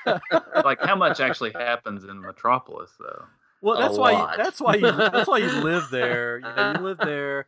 [0.65, 3.25] like how much actually happens in Metropolis though?
[3.61, 4.13] Well, A that's why.
[4.13, 4.75] You, that's why.
[4.75, 6.39] You, that's why you live there.
[6.39, 7.47] You know, you live there,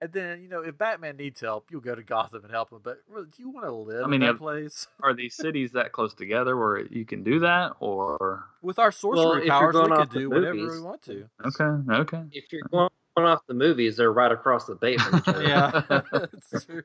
[0.00, 2.80] and then you know if Batman needs help, you'll go to Gotham and help him.
[2.82, 4.38] But really, do you want to live I mean, in that yeah.
[4.38, 4.86] place?
[5.02, 9.48] Are these cities that close together where you can do that, or With our sorcery
[9.48, 11.28] Well, powers, we going could off the do whatever we want to.
[11.46, 12.22] okay, okay?
[12.32, 15.42] if you're going off the movies, they're right across the bay from each other.
[15.42, 15.82] Yeah,
[16.50, 16.82] that's true.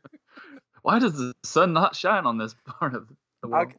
[0.81, 3.09] Why does the sun not shine on this part of
[3.41, 3.73] the world?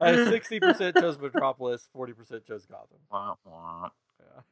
[0.30, 2.98] Sixty percent chose Metropolis, forty percent chose Gotham.
[3.10, 3.90] Wah, wah.
[4.20, 4.42] Yeah.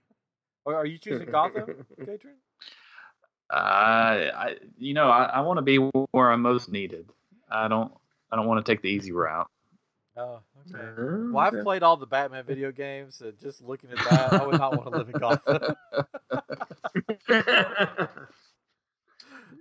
[0.66, 2.34] Are are you choosing Gotham, Katrin?
[3.48, 3.54] Uh,
[4.34, 7.08] I, you know, I, I want to be where I'm most needed.
[7.48, 7.92] I don't,
[8.32, 9.48] I don't want to take the easy route.
[10.18, 10.40] Oh,
[10.72, 10.82] okay.
[11.30, 14.58] Well, I've played all the Batman video games, and just looking at that, I would
[14.58, 15.76] not want to live in Gotham.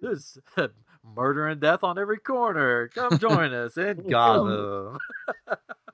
[0.02, 0.38] There's
[1.04, 2.88] murder and death on every corner.
[2.90, 4.98] Come join us in Gotham.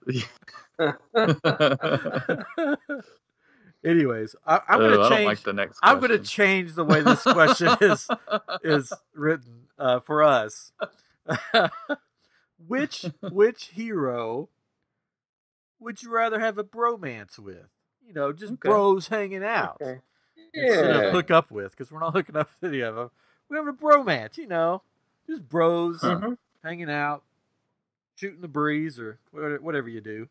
[3.84, 5.26] Anyways, I, I'm Oh, going to change.
[5.28, 5.80] like the next.
[5.82, 8.08] I'm going to change the way this question is
[8.64, 10.72] is written uh, for us.
[12.68, 14.50] Which which hero
[15.80, 17.68] would you rather have a bromance with?
[18.06, 18.70] You know, just Okay.
[18.70, 20.00] bros hanging out Okay.
[20.54, 21.12] instead of Yeah.
[21.12, 23.12] hook up with, because we're not hooking up with any of them.
[23.50, 24.82] We have a bromance, you know,
[25.28, 26.38] just bros Mhm.
[26.64, 27.24] hanging out,
[28.16, 30.28] shooting the breeze, or whatever whatever you do.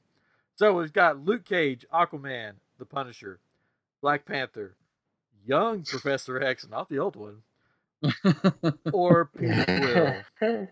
[0.57, 3.39] So we've got Luke Cage, Aquaman, The Punisher,
[4.03, 4.75] Black Panther,
[5.47, 7.43] young Professor X, not the old one,
[8.93, 10.71] or Peter Quill.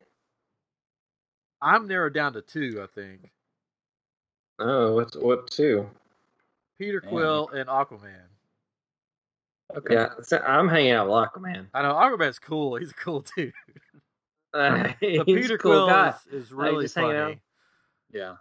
[1.60, 3.30] I'm narrowed down to two, I think.
[4.58, 5.88] Oh, what's what two?
[6.78, 7.10] Peter Man.
[7.10, 8.14] Quill and Aquaman.
[9.76, 9.94] okay.
[9.94, 11.66] Yeah, so I'm hanging out with Aquaman.
[11.74, 12.76] I know Aquaman's cool.
[12.76, 13.52] He's a cool dude.
[14.54, 16.14] Uh, he's But Peter a cool Quill guy.
[16.32, 17.28] is, is really just hang out.
[17.28, 17.40] funny.
[18.10, 18.36] Yeah,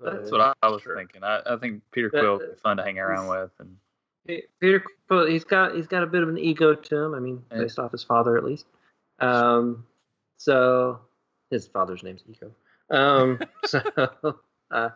[0.00, 0.96] So- that's what I, I was Sure.
[0.96, 1.24] thinking.
[1.24, 3.76] I, I think Peter Quill would be fun to hang around with, and
[4.60, 7.14] Peter Quill, he's got he's got a bit of an ego to him.
[7.14, 7.58] I mean, Yeah.
[7.58, 8.66] based off his father at least.
[9.18, 9.84] Um,
[10.36, 11.00] so
[11.52, 12.50] his father's name's Ego.
[12.90, 13.80] Um, so
[14.70, 14.88] uh,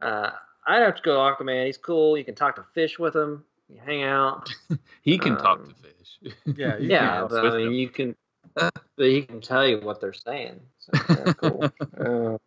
[0.00, 0.30] uh,
[0.66, 1.66] I'd have to go to Aquaman.
[1.66, 2.16] He's cool.
[2.16, 3.44] You can talk to fish with him.
[3.68, 4.50] You hang out.
[5.02, 6.34] he can talk Um, to fish.
[6.56, 7.28] Yeah, you yeah, can.
[7.28, 7.72] but I mean, him.
[7.72, 8.16] you can.
[8.54, 10.60] But he can tell you what they're saying.
[10.78, 11.64] So that's cool.
[12.34, 12.38] uh,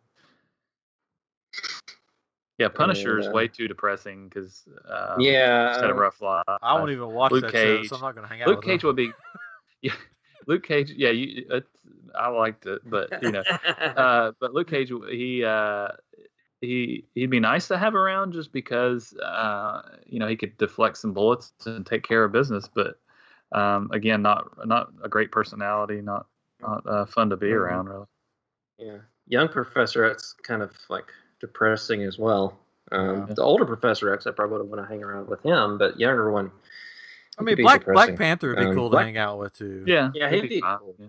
[2.58, 5.72] yeah, Punisher is uh, way too depressing because um, yeah.
[5.72, 6.44] he's had a rough life.
[6.62, 7.88] I won't even watch Luke that Cage.
[7.88, 8.86] show, so I'm not going to hang out Luke with Cage him.
[8.86, 9.10] would be,
[9.82, 9.92] yeah,
[10.46, 10.92] Luke Cage.
[10.96, 11.46] Yeah, you.
[11.50, 11.68] It's,
[12.18, 13.42] I liked it, but you know,
[13.96, 15.88] uh, but Luke Cage, he uh,
[16.60, 20.96] he he'd be nice to have around just because uh, you know he could deflect
[20.98, 22.68] some bullets and take care of business.
[22.72, 22.98] But
[23.52, 26.26] um, again, not not a great personality, not
[26.60, 27.56] not uh, fun to be Mhm.
[27.56, 28.06] around really.
[28.78, 31.06] Yeah, young Professor X kind of like
[31.40, 32.58] depressing as well.
[32.92, 33.34] Um, Yeah.
[33.34, 36.30] The older Professor X, I probably would want to hang around with him, but younger
[36.30, 36.50] one,
[37.38, 38.14] I mean, Black depressing.
[38.14, 39.84] Black Panther would be Um, cool Black- to hang out with too.
[39.86, 40.94] Yeah, Yeah, he'd he'd be fine, cool.
[40.98, 41.06] yeah.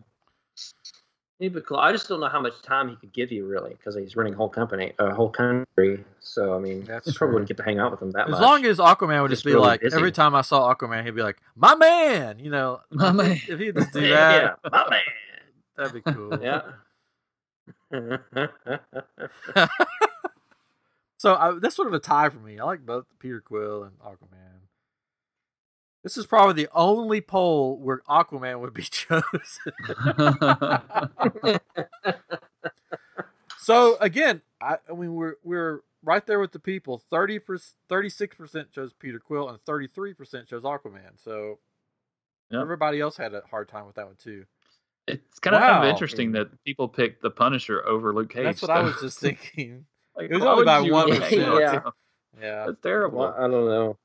[1.39, 1.78] He'd be cool.
[1.78, 4.34] I just don't know how much time he could give you really, because he's running
[4.34, 6.03] a whole company, a whole country.
[6.19, 7.17] So I mean, That's you true.
[7.19, 8.38] probably wouldn't get to hang out with him that As much.
[8.39, 9.95] As long as Aquaman would just, Just be really like busy.
[9.95, 12.82] every time I saw Aquaman, he'd be like, "My man," you know.
[12.91, 13.39] My if he- man.
[13.47, 15.01] If he just do yeah, that, my man.
[15.78, 16.39] that'd be cool.
[16.41, 16.61] Yeah.
[21.19, 22.59] So I, that's sort of a tie for me.
[22.59, 24.56] I like both Peter Quill and Aquaman.
[26.03, 29.23] This is probably the only poll where Aquaman would be chosen.
[33.59, 37.01] so again, I, I mean we're we're right there with the people.
[37.09, 37.39] 30
[37.89, 41.11] 36 percent chose Peter Quill and thirty three percent chose Aquaman.
[41.23, 41.59] So
[42.49, 42.61] Yep.
[42.61, 44.45] everybody else had a hard time with that one too.
[45.05, 45.83] it's kind of, kind Wow.
[45.83, 48.45] of interesting that people picked the Punisher over Luke Cage.
[48.45, 49.85] That's what I was just thinking.
[50.15, 51.31] Like, it was why only would by 1%.
[51.59, 51.81] Yeah.
[52.41, 52.65] Yeah.
[52.67, 53.19] That's terrible.
[53.19, 53.97] well, I don't know.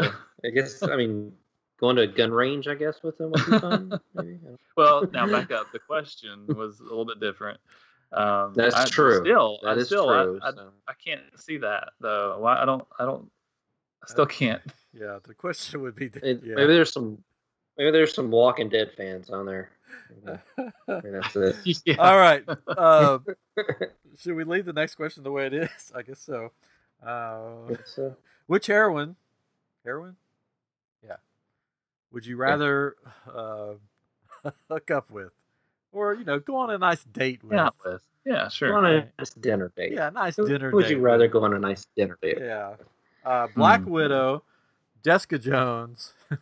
[0.00, 0.12] Yeah,
[0.44, 1.32] I guess I mean
[1.80, 2.66] going to a gun range.
[2.68, 4.00] I guess with him would be fun.
[4.14, 4.38] Maybe.
[4.76, 5.70] Well, now back up.
[5.72, 7.58] The question was a little bit different.
[8.12, 9.20] Um, That's I, true.
[9.20, 10.40] Still, That I is still, true.
[10.42, 10.70] I, I, so.
[10.88, 12.38] I can't see that though.
[12.40, 12.60] Why?
[12.60, 12.84] I don't.
[12.98, 13.30] I don't.
[14.02, 14.62] I still can't.
[14.92, 16.54] Yeah, the question would be It- yeah.
[16.54, 17.18] Maybe there's some.
[17.76, 19.70] Maybe there's some Walking Dead fans on there.
[20.86, 21.56] That's it.
[21.84, 21.94] yeah.
[21.98, 22.44] All right.
[22.66, 23.18] Uh,
[24.18, 25.92] should we leave the next question the way it is?
[25.94, 26.50] I guess so.
[27.06, 29.16] Uh, So, which heroine?
[29.84, 30.16] Heroine?
[31.04, 31.16] Yeah.
[32.12, 32.96] Would you rather
[33.32, 33.74] uh,
[34.70, 35.32] hook up with,
[35.92, 37.52] or you know, go on a nice date with?
[37.52, 38.02] Yeah, with.
[38.24, 38.76] Yeah, go sure.
[38.76, 39.92] on a nice dinner date.
[39.92, 40.70] Yeah, nice Who- dinner.
[40.70, 42.38] who would date you rather go on a nice dinner date?
[42.40, 42.74] Yeah.
[43.24, 43.90] Uh, Black Hmm.
[43.90, 44.42] Widow,
[45.04, 46.14] Jessica Jones,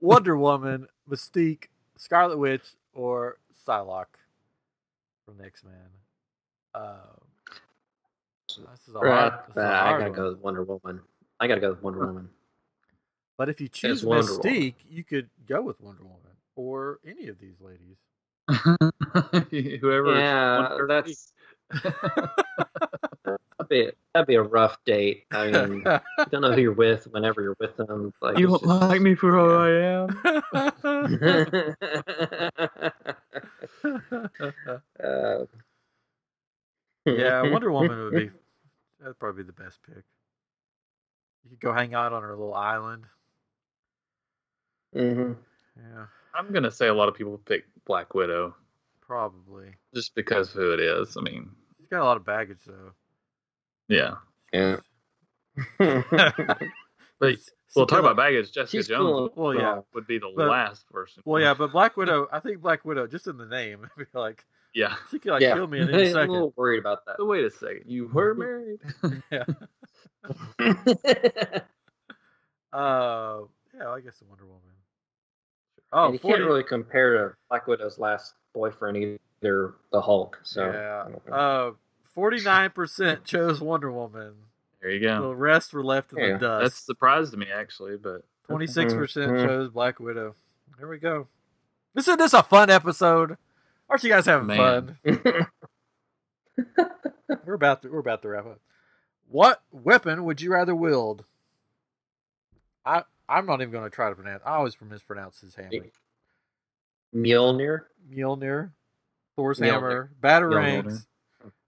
[0.00, 1.64] Wonder Woman, Mystique,
[1.96, 4.06] Scarlet Witch, or Psylocke
[5.24, 5.74] from the X Men.
[6.74, 6.96] Uh,
[8.48, 10.18] this is a Right, hard, this is a I hard gotta one.
[10.18, 11.00] go with Wonder Woman.
[11.40, 12.28] I gotta go with Wonder Woman.
[13.42, 14.52] But if you choose Wonder Woman.
[14.52, 16.20] Mystique, you could go with Wonder Woman
[16.54, 17.96] or any of these ladies.
[19.80, 20.16] Whoever.
[20.16, 21.32] yeah, wants that's
[23.58, 25.24] that'd be, that'd be a rough date.
[25.32, 25.82] I mean,
[26.18, 28.14] you don't know who you're with whenever you're with them.
[28.22, 30.22] Like, You it's don't like me for who I am.
[35.02, 35.46] uh,
[37.06, 38.30] yeah, Wonder Woman would be
[39.00, 40.04] that'd probably be the best pick.
[41.42, 43.06] You could go hang out on her little island.
[44.94, 45.36] Mhm.
[45.76, 48.54] Yeah, I'm gonna say a lot of people pick Black Widow
[49.00, 49.74] probably.
[49.94, 51.16] just because of who it is.
[51.16, 52.92] I mean, She's got a lot of baggage though.
[53.88, 54.14] yeah.
[54.52, 54.76] Yeah.
[57.20, 57.44] But She
[57.76, 58.50] we'll talk about baggage.
[58.52, 59.44] Jessica She's Jones cool.
[59.44, 59.80] Well, yeah.
[59.94, 61.22] would be the But- last person.
[61.24, 62.26] Well, yeah, but Black Widow.
[62.32, 64.96] I think Black Widow, just in the name, be like, yeah.
[65.10, 65.54] she could like yeah.
[65.54, 67.16] kill me in any I'm a little worried about that.
[67.18, 67.84] So wait a second.
[67.86, 68.80] You were married?
[69.30, 69.44] yeah.
[72.72, 73.42] Uh,
[73.78, 74.62] yeah, I guess the Wonder Woman.
[75.92, 78.96] Oh, and you 40 can't really compare to Black Widow's last boyfriend
[79.42, 80.38] either, the Hulk.
[80.42, 81.04] So yeah.
[81.06, 81.32] I don't.
[81.32, 81.70] Uh,
[82.14, 84.32] forty-nine percent chose Wonder Woman.
[84.80, 85.28] There you go.
[85.28, 86.62] The rest were left in Yeah, the dust.
[86.64, 89.46] That surprised me actually, but Twenty-six percent Mhm.
[89.46, 90.34] chose Black Widow.
[90.78, 91.28] There we go.
[91.94, 93.36] Isn't this a fun episode?
[93.88, 94.96] Aren't you guys having Man.
[95.04, 95.46] fun?
[97.44, 98.60] We're about to we're about to wrap up.
[99.28, 101.24] What weapon would you rather wield?
[102.84, 104.42] I I'm not even going to try to pronounce.
[104.44, 105.86] I always mispronounce his hammer.
[107.14, 107.82] Mjolnir.
[108.12, 108.70] Mjolnir,
[109.36, 109.70] Thor's Mjolnir.
[109.72, 111.06] hammer, batarangs,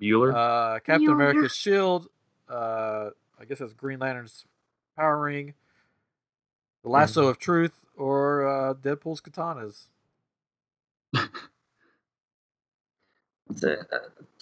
[0.00, 0.34] Bueller.
[0.34, 1.12] uh, Captain Mjolnir.
[1.12, 2.08] America's shield.
[2.48, 4.44] Uh, I guess that's Green Lantern's
[4.96, 5.54] power ring,
[6.82, 7.30] the lasso Mm-hmm.
[7.30, 9.86] of truth, or uh, Deadpool's katanas.
[13.60, 13.86] To,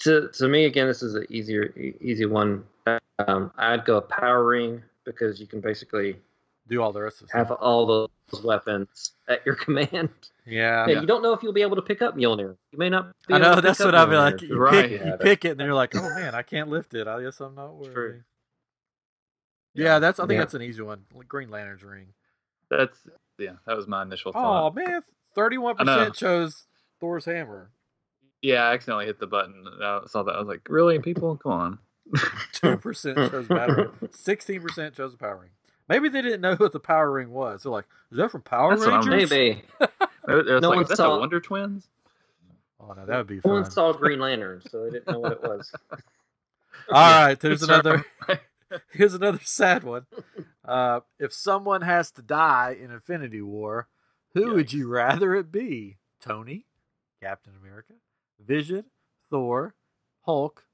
[0.00, 2.64] to to me again, this is an easier easy one.
[3.26, 6.16] Um, I'd go power ring because you can basically
[6.72, 7.58] Do all the rest of the have stuff.
[7.60, 10.08] all those weapons at your command.
[10.46, 12.56] Yeah, Yeah, you don't know if you'll be able to pick up Mjolnir.
[12.72, 13.12] You may not.
[13.28, 13.54] Be I able know.
[13.56, 14.40] to That's pick what I'd be like.
[14.40, 14.88] You Right.
[14.90, 17.06] pick, you pick it, and you're like, "Oh man, I can't lift it.
[17.06, 18.22] I guess I'm not worthy." True.
[19.74, 20.18] Yeah, that's.
[20.18, 20.38] I think Yeah.
[20.40, 21.04] that's an easy one.
[21.28, 22.08] Green Lantern's ring.
[22.70, 22.98] That's
[23.38, 23.52] yeah.
[23.66, 24.68] That was my initial thought.
[24.68, 25.02] Oh man,
[25.34, 26.64] thirty-one percent chose
[27.00, 27.70] Thor's hammer.
[28.40, 29.64] Yeah, I accidentally hit the button.
[29.82, 30.32] I saw that.
[30.34, 31.36] I was like, really, people?
[31.36, 31.78] Come on.
[32.52, 33.88] Two percent chose battery.
[34.12, 35.50] Sixteen percent chose the power ring.
[35.88, 37.62] Maybe they didn't know what the power ring was.
[37.62, 41.14] They're like, "Is that from Power That's Rangers?" Maybe It No like, one that's saw-
[41.14, 41.88] the Wonder Twins.
[42.80, 43.52] Oh no, that would be no fun.
[43.62, 45.72] one saw Green Lantern, so they didn't know what it was.
[46.90, 47.80] All right, there's Sorry.
[47.80, 48.04] another.
[48.90, 50.06] Here's another sad one.
[50.64, 53.88] Uh, if someone has to die in Infinity War,
[54.34, 55.98] who would you rather it be?
[56.20, 56.64] Tony,
[57.22, 57.94] Captain America,
[58.40, 58.86] Vision,
[59.28, 59.74] Thor,
[60.22, 60.64] Hulk,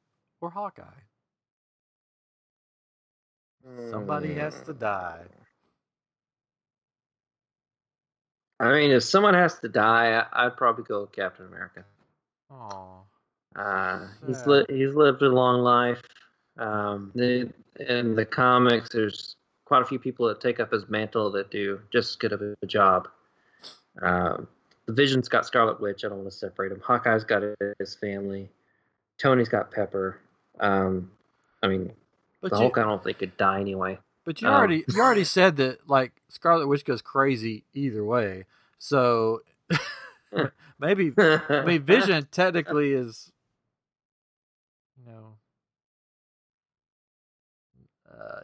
[0.40, 0.84] or Hawkeye?
[3.90, 5.24] Somebody has to die.
[8.60, 11.84] I mean, if someone has to die, I- I'd probably go with Captain America.
[12.50, 13.02] Oh,
[13.56, 16.02] Uh, he's li- he's lived a long life.
[16.58, 21.50] Um, in the comics, there's quite a few people that take up his mantle that
[21.50, 23.08] do just as good of a job.
[24.02, 24.46] Um,
[24.86, 26.04] the Vision's got Scarlet Witch.
[26.04, 26.80] I don't want to separate him.
[26.80, 27.42] Hawkeye's got
[27.78, 28.48] his family.
[29.18, 30.20] Tony's got Pepper.
[30.60, 31.10] Um,
[31.62, 31.92] I mean,
[32.40, 33.98] but the you, Hulk I don't think could die anyway.
[34.24, 38.44] but you um, already you already said that like Scarlet Witch goes crazy either way.
[38.78, 39.42] So
[40.78, 43.32] maybe I mean Vision technically is
[44.98, 45.36] you know
[48.10, 48.40] uh,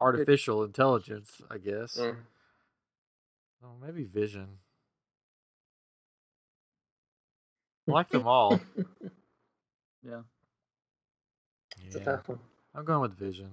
[0.00, 1.96] artificial intelligence, I guess.
[1.98, 2.16] Mm.
[3.64, 4.58] Oh, maybe Vision.
[7.88, 8.60] I like them all.
[10.02, 10.22] Yeah,
[11.86, 12.38] It's a Yeah, tough one.
[12.74, 13.50] I'm going with Vision.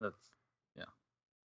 [0.00, 0.14] that's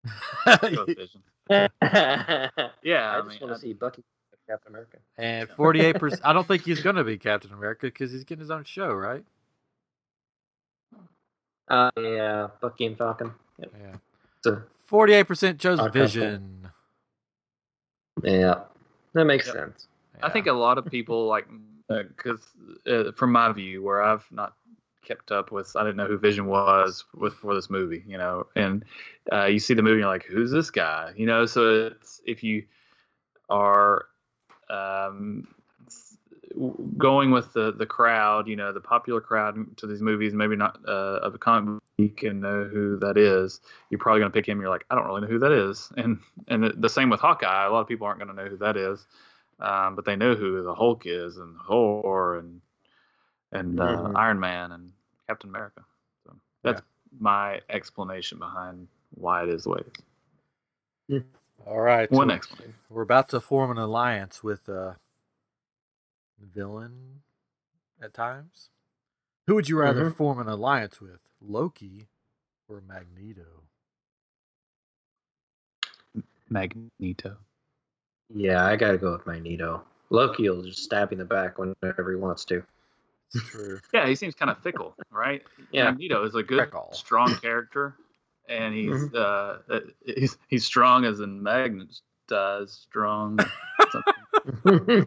[0.74, 1.22] go with Vision.
[1.50, 2.48] yeah,
[2.82, 4.02] Yeah, I I, just mean, want to see Bucky
[4.48, 4.98] Captain America.
[5.18, 6.22] and 48 percent.
[6.24, 8.92] I don't think he's going to be Captain America because he's getting his own show,
[8.92, 9.24] right?
[11.68, 13.32] Uh, yeah, Bucky and Falcon.
[13.58, 13.72] Yep.
[13.80, 13.96] Yeah.
[14.42, 16.00] So, 48 percent chose Okay.
[16.00, 16.68] Vision.
[18.24, 18.60] yeah,
[19.12, 19.54] that makes Yep.
[19.54, 19.86] sense.
[20.22, 21.46] I think a lot of people like
[21.88, 22.40] because
[22.86, 24.54] uh, from my view, where I've not
[25.02, 28.46] kept up with, I didn't know who Vision was with for this movie, you know,
[28.56, 28.84] and
[29.32, 31.46] uh, you see the movie, you're like, who's this guy, you know?
[31.46, 32.64] So it's if you
[33.48, 34.06] are
[34.68, 35.48] um,
[36.96, 40.78] going with the the crowd, you know, the popular crowd to these movies, maybe not
[40.86, 43.60] uh, of a comic book, can know who that is.
[43.90, 44.60] You're probably gonna pick him.
[44.60, 47.20] You're like, I don't really know who that is, and and the- the same with
[47.20, 47.66] Hawkeye.
[47.66, 49.06] A lot of people aren't gonna know who that is
[49.60, 52.60] um, but they know who the Hulk is and Thor and
[53.52, 54.16] and uh, Mhm.
[54.16, 54.92] Iron Man and
[55.26, 55.84] Captain America.
[56.24, 56.82] So that's
[57.18, 59.96] my explanation behind why it is the way it
[61.08, 61.22] is.
[61.66, 62.10] All right.
[62.10, 62.74] One so explanation.
[62.88, 64.96] we're about to form an alliance with a
[66.38, 67.22] villain
[68.00, 68.70] at times.
[69.46, 70.16] Who would you rather Mhm.
[70.16, 72.08] form an alliance with, Loki
[72.68, 73.64] or Magneto?
[76.48, 77.36] Magneto.
[78.32, 79.84] Yeah, I gotta go with Magneto.
[80.10, 82.64] Loki will just stab you in the back whenever he wants to.
[83.34, 83.80] It's true.
[83.94, 85.42] Yeah, he seems kind of fickle, right?
[85.72, 85.84] Yeah.
[85.90, 86.88] Magneto is a good, Fickle.
[86.92, 87.94] strong character,
[88.48, 93.38] and he's uh, uh, he's he's strong as in Magnus does strong.
[93.90, 95.06] something.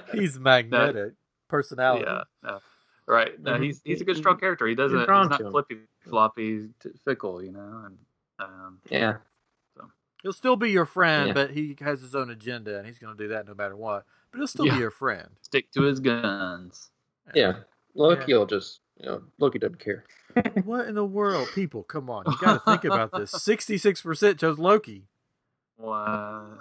[0.12, 1.14] He's magnetic
[1.48, 2.04] personality.
[2.06, 2.58] Yeah, no.
[3.06, 3.38] right.
[3.40, 3.62] No, Mhm.
[3.64, 4.66] he's he's a good strong character.
[4.66, 5.04] He doesn't.
[5.06, 5.78] drawn He's not flippy
[6.08, 7.82] floppy, t- fickle, you know.
[7.86, 7.98] And
[8.38, 9.16] um, yeah.
[10.22, 11.34] He'll still be your friend, Yeah.
[11.34, 14.04] but he has his own agenda, and he's going to do that no matter what.
[14.32, 14.74] But he'll still Yeah.
[14.74, 15.28] be your friend.
[15.42, 16.90] stick to his guns.
[17.34, 17.54] Yeah.
[17.94, 20.04] Loki will just, you know, Loki doesn't care.
[20.64, 21.82] What in the world, people?
[21.82, 23.30] Come on, you got to think about this.
[23.42, 25.04] Sixty-six percent chose Loki.
[25.78, 26.58] Wow.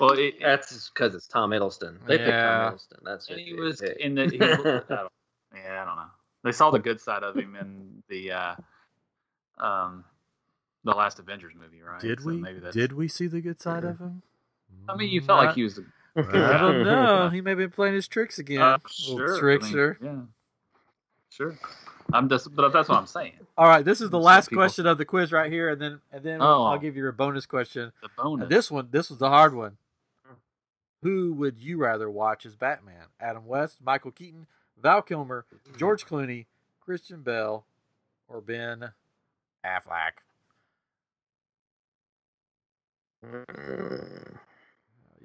[0.00, 1.98] Well, it, That's because it's Tom Hiddleston.
[2.06, 2.46] They picked Yeah.
[2.70, 2.98] Tom Hiddleston.
[3.04, 4.00] That's and he was picked.
[4.00, 4.28] in the.
[4.28, 4.58] He was,
[4.88, 5.06] I
[5.54, 6.02] yeah, I don't know.
[6.44, 8.54] They saw the good side of him in the uh,
[9.58, 10.04] um,
[10.84, 12.00] the last Avengers movie, right?
[12.00, 12.36] Did So we?
[12.38, 14.22] Maybe that's, Did we see the good side of him?
[14.88, 15.78] I mean, you felt Not- like he was.
[16.18, 17.28] I don't know.
[17.30, 18.60] He may be playing his tricks again.
[18.60, 19.98] Uh, Little sure, I mean, trickster.
[20.02, 20.16] yeah,
[21.30, 21.58] sure.
[22.12, 23.34] I'm just, but that's what I'm saying.
[23.56, 25.80] All right, this is the Some last people- question of the quiz right here, and
[25.80, 26.64] then and then Oh.
[26.64, 27.92] I'll give you a bonus question.
[28.00, 28.48] The Now, bonus.
[28.48, 29.76] this one, this was the hard one.
[31.02, 33.04] Who would you rather watch as Batman?
[33.20, 34.46] Adam West, Michael Keaton,
[34.82, 35.44] Val Kilmer,
[35.76, 36.46] George Clooney,
[36.80, 37.64] Christian Bale,
[38.26, 38.90] or Ben
[39.64, 40.12] Affleck?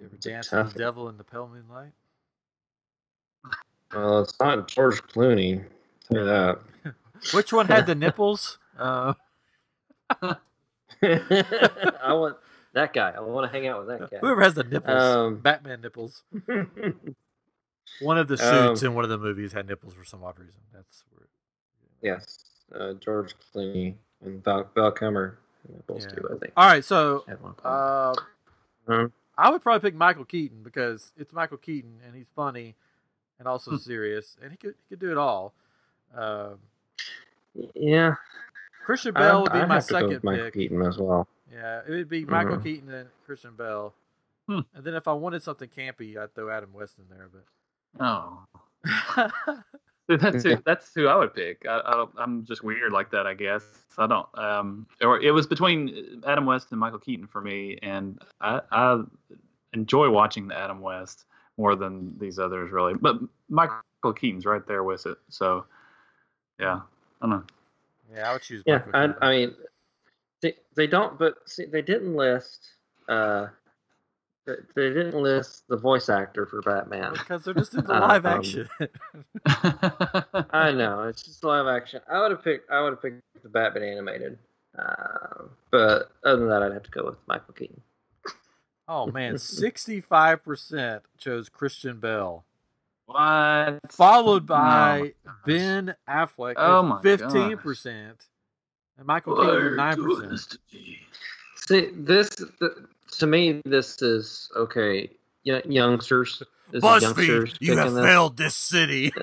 [0.03, 1.93] You ever dance with the devil in the pale moonlight?
[3.95, 5.63] Well, it's not George Clooney.
[6.11, 6.59] Tell you that.
[7.33, 8.57] Which one had the nipples?
[8.77, 9.13] Uh,
[10.21, 10.35] I
[12.11, 12.35] want
[12.73, 13.13] that guy.
[13.15, 14.17] I want to hang out with that guy.
[14.17, 16.21] whoever has the nipples, Um, Batman nipples.
[18.01, 20.37] One of the Um, suits in one of the movies had nipples for some odd
[20.37, 20.59] reason.
[20.73, 21.29] That's weird.
[22.01, 22.39] yes,
[22.77, 25.37] uh, George Clooney and Val, Val Kilmer.
[25.87, 26.07] Both Yeah.
[26.09, 26.53] two, I think.
[26.57, 27.73] All right, so At one point.
[28.89, 29.07] uh.
[29.37, 32.75] I would probably pick Michael Keaton because it's Michael Keaton and he's funny
[33.39, 33.77] and also Hmm.
[33.77, 35.53] serious and he could he could do it all.
[36.15, 36.59] Um,
[37.75, 38.15] yeah,
[38.85, 40.53] Christian Bale would be I'd my have to go second with Michael pick.
[40.53, 41.27] Keaton as well.
[41.51, 42.63] Yeah, it would be Michael Mhm.
[42.63, 43.93] Keaton and Christian Bale.
[44.47, 44.59] Hmm.
[44.73, 47.29] And then if I wanted something campy, I'd throw Adam West in there.
[47.31, 47.45] But
[48.05, 48.45] oh,
[49.15, 49.31] But
[50.07, 51.65] That's who, that's who I would pick.
[51.67, 53.63] I, I, I'm just weird like that, I guess.
[53.97, 54.27] I don't.
[54.37, 59.01] Um, or it was between Adam West and Michael Keaton for me, and I, I
[59.73, 61.25] enjoy watching the Adam West
[61.57, 62.95] more than these others, really.
[62.95, 65.65] But Michael Keaton's right there with it, so
[66.59, 66.81] yeah,
[67.21, 67.43] I don't know.
[68.13, 68.63] Yeah, I would choose.
[68.65, 69.55] Yeah, Michael I, I mean,
[70.41, 72.67] they they don't, but see, they didn't list.
[73.07, 73.47] Uh,
[74.45, 77.13] they they didn't list the voice actor for Batman.
[77.13, 78.69] because they're just in the Uh, live um, action.
[80.51, 82.01] I know it's just live action.
[82.11, 82.69] I would have picked.
[82.71, 84.37] I would have picked the Batman animated.
[84.77, 87.81] Uh, but other than that, I'd have to go with Michael Keaton.
[88.87, 92.43] oh man, sixty-five percent chose Christian Bale,
[93.05, 93.79] what?
[93.91, 95.33] followed Oh, by my.
[95.45, 98.25] Ben Affleck Oh my fifteen percent,
[98.97, 100.57] and Michael Keaton nine percent.
[101.67, 102.71] See, this th-
[103.19, 105.09] to me, this is okay.
[105.45, 106.41] y- Youngsters,
[106.71, 108.03] this BuzzFeed, you have this.
[108.03, 109.11] failed this city.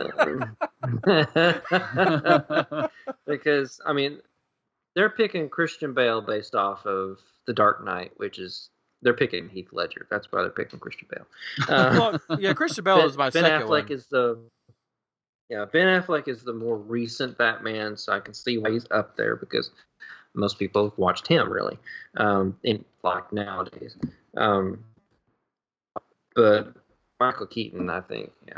[3.26, 4.18] because I mean,
[4.94, 8.70] they're picking Christian Bale based off of The Dark Knight, which is
[9.02, 10.06] they're picking Heath Ledger.
[10.10, 11.26] That's why they're picking Christian Bale.
[11.68, 13.92] Uh, well, yeah, Christian Bale ben, is my Ben second Affleck one.
[13.92, 14.38] is the
[15.48, 19.16] yeah Ben Affleck is the more recent Batman, so I can see why he's up
[19.16, 19.70] there because
[20.34, 21.78] most people have watched him really
[22.16, 23.96] um, in like nowadays.
[24.36, 24.84] Um,
[26.34, 26.72] but
[27.18, 28.54] Michael Keaton, I think, yeah,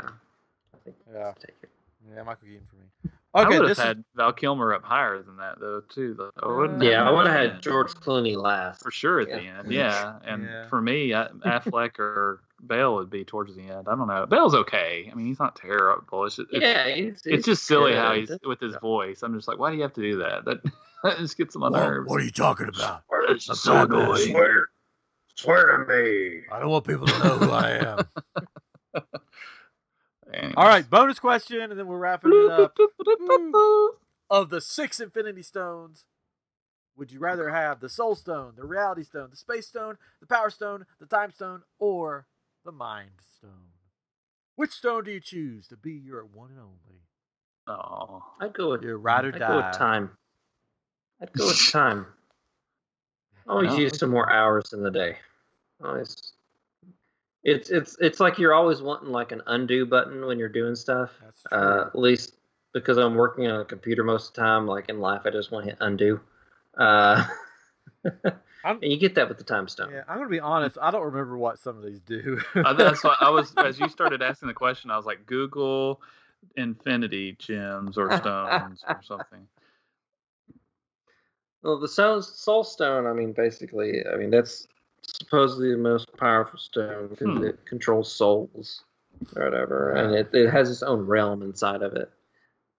[0.73, 1.19] I think Yeah.
[1.19, 1.69] I'll take it.
[2.13, 3.11] Yeah, Michael Keaton for me.
[3.35, 6.13] I Okay, would have this is had Val Kilmer up higher than that though too.
[6.13, 8.83] Though, I wouldn't Yeah, I would have had George Clooney last.
[8.83, 9.37] for sure at Yeah.
[9.39, 9.71] the end.
[9.71, 10.67] Yeah, and Yeah.
[10.67, 13.87] for me, I, Affleck or Bale would be towards the end.
[13.87, 14.25] I don't know.
[14.27, 15.09] Bale's okay.
[15.11, 16.25] I mean, he's not terrible.
[16.25, 19.23] It's just, it's, Yeah, it's, it's just silly how he's with his voice.
[19.23, 20.45] I'm just like, why do you have to do that?
[20.45, 20.61] That,
[21.03, 22.09] that just gets on my What, nerves.
[22.09, 23.03] what are you talking about?
[23.29, 24.01] It's I'm so Batman.
[24.01, 24.31] annoying.
[24.31, 24.67] Swear,
[25.35, 26.41] swear to me.
[26.51, 27.99] I don't want people to know who I am.
[30.33, 30.53] Anyways.
[30.57, 32.77] All right, bonus question, and then we're wrapping it up.
[34.29, 36.05] Of the six Infinity Stones,
[36.97, 40.49] would you rather have the Soul Stone, the Reality Stone, the Space Stone, the Power
[40.49, 42.25] Stone, the Time Stone, or
[42.65, 43.73] the Mind Stone?
[44.55, 47.01] Which stone do you choose to be your one and only?
[47.67, 49.47] Oh, I'd go with Your ride or I'd die.
[49.47, 50.11] go with time.
[51.23, 52.05] I'd go with time.
[53.47, 55.17] Always Well, use some more hours in the day.
[55.83, 56.15] Always.
[57.43, 61.11] It's it's it's like you're always wanting like an undo button when you're doing stuff.
[61.51, 62.35] Uh, at least
[62.73, 64.65] because I'm working on a computer most of the time.
[64.67, 66.19] Like in life, I just want to hit undo.
[66.77, 67.25] Uh,
[68.65, 69.91] I'm- and you get that with the time stone.
[69.91, 70.77] yeah, I'm gonna be honest.
[70.81, 72.39] I don't remember what some of these do.
[72.55, 76.01] Uh, that's why I was as you started asking the question, I was like, Google
[76.55, 79.47] infinity gems or stones or something.
[81.63, 83.07] Well, the soul, soul stone.
[83.07, 84.67] I mean, basically, I mean that's
[85.01, 87.43] supposedly the most powerful stone because Hmm.
[87.43, 88.83] it controls souls
[89.35, 92.11] or whatever, and it, it has its own realm inside of it.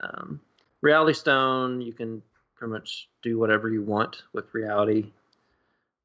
[0.00, 0.40] Um,
[0.82, 2.22] reality stone, you can
[2.54, 5.12] pretty much do whatever you want with reality.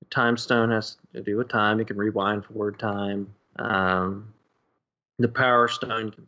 [0.09, 1.79] Time stone has to do with time.
[1.79, 3.33] You can rewind forward time.
[3.57, 4.33] Um,
[5.19, 6.27] the power stone, can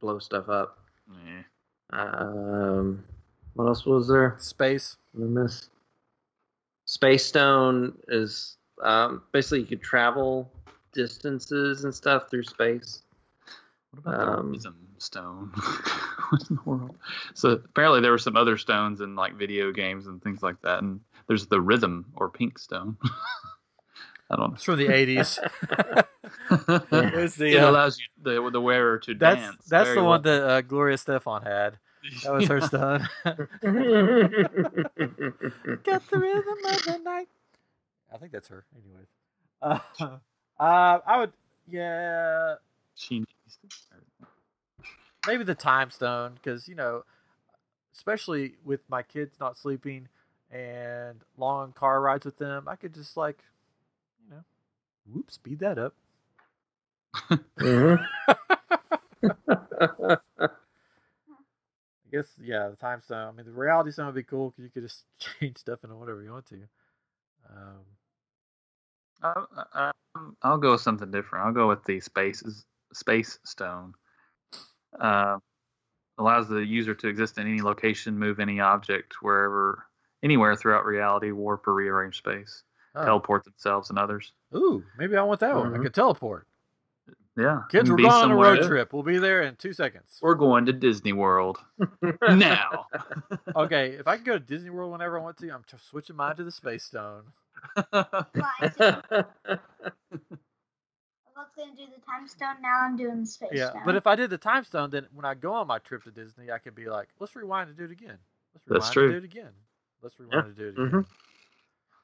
[0.00, 0.78] blow stuff up.
[1.26, 1.42] Yeah.
[1.90, 3.04] Um,
[3.60, 4.36] what else was there?
[4.38, 4.96] Space.
[5.14, 5.68] I miss.
[6.86, 10.50] Space Stone is um, basically you could travel
[10.94, 13.02] distances and stuff through space.
[13.90, 15.50] What about the Um, rhythm stone?
[16.30, 16.96] what in the world?
[17.34, 20.82] So apparently there were some other stones in like video games and things like that,
[20.82, 22.96] and there's the rhythm or pink stone.
[24.30, 25.38] I don't It's from the '80s.
[25.38, 26.02] know.
[27.22, 29.66] It's the, it uh, allows you the the wearer to That's dance.
[29.68, 30.40] that's the one well.
[30.40, 31.78] that uh, Gloria Estefan had.
[32.22, 33.08] That was her stone.
[35.84, 37.28] Got the rhythm of the night.
[38.12, 38.64] I think that's her.
[38.74, 39.06] Anyways,
[39.62, 39.78] uh,
[40.58, 41.32] uh, I would,
[41.68, 42.56] yeah,
[42.94, 44.26] She needs to-
[45.26, 47.04] maybe the time stone because you know,
[47.94, 50.08] especially with my kids not sleeping
[50.50, 53.38] and long car rides with them, I could just like,
[54.24, 54.42] you know,
[55.12, 55.94] whoop, speed that up.
[57.58, 58.04] Mhm.
[62.10, 63.28] I guess yeah, the time stone.
[63.28, 65.04] I mean, the reality stone would be cool because you could just
[65.40, 66.62] change stuff into whatever you want to.
[67.48, 67.84] Um,
[69.22, 69.44] I,
[69.74, 69.90] I,
[70.42, 71.46] I'll go with something different.
[71.46, 73.94] I'll go with the spaces space stone.
[74.98, 75.38] Uh,
[76.18, 79.86] allows the user to exist in any location, move any object wherever,
[80.22, 83.04] anywhere throughout reality, warp or rearrange space, oh.
[83.04, 84.32] teleport themselves and others.
[84.54, 85.74] Ooh, maybe I want that one.
[85.74, 85.84] I Mhm.
[85.84, 86.46] could teleport.
[87.40, 88.92] Yeah, Kids, we're going on a road somewhere- trip.
[88.92, 90.18] We'll be there in two seconds.
[90.20, 91.58] We're going to Disney World
[92.30, 92.86] now.
[93.56, 96.16] Okay, if I can go to Disney World whenever I want to, I'm t- switching
[96.16, 97.22] mine to the Space Stone.
[97.92, 98.08] Well,
[98.62, 98.80] I think-
[101.36, 102.56] I was gonna do the time stone.
[102.62, 103.82] Now I'm doing the space Yeah, stone.
[103.86, 106.10] but if I did the time stone, then when I go on my trip to
[106.10, 108.18] Disney, I could be like, let's rewind and do it again.
[108.54, 109.10] Let's rewind That's and true.
[109.12, 109.50] do it again.
[110.02, 110.86] Let's rewind and do it again.
[110.86, 111.00] Mm-hmm.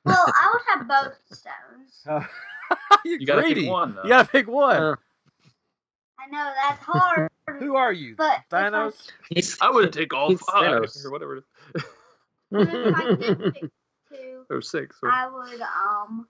[0.06, 2.02] well, I would have both stones.
[3.04, 3.62] You're You gotta greedy.
[3.62, 4.02] pick one though.
[4.04, 4.76] You gotta pick one.
[4.82, 4.96] Uh,
[6.26, 8.16] I know that's hard, Who are you?
[8.16, 8.94] but if I- Thanos?
[9.30, 11.04] He's, I would take all He's five Thanos.
[11.04, 11.36] or whatever.
[11.36, 11.84] it is.
[12.50, 13.70] but if I did pick
[14.10, 14.96] two, or six.
[15.02, 15.10] Or...
[15.10, 16.26] I would um,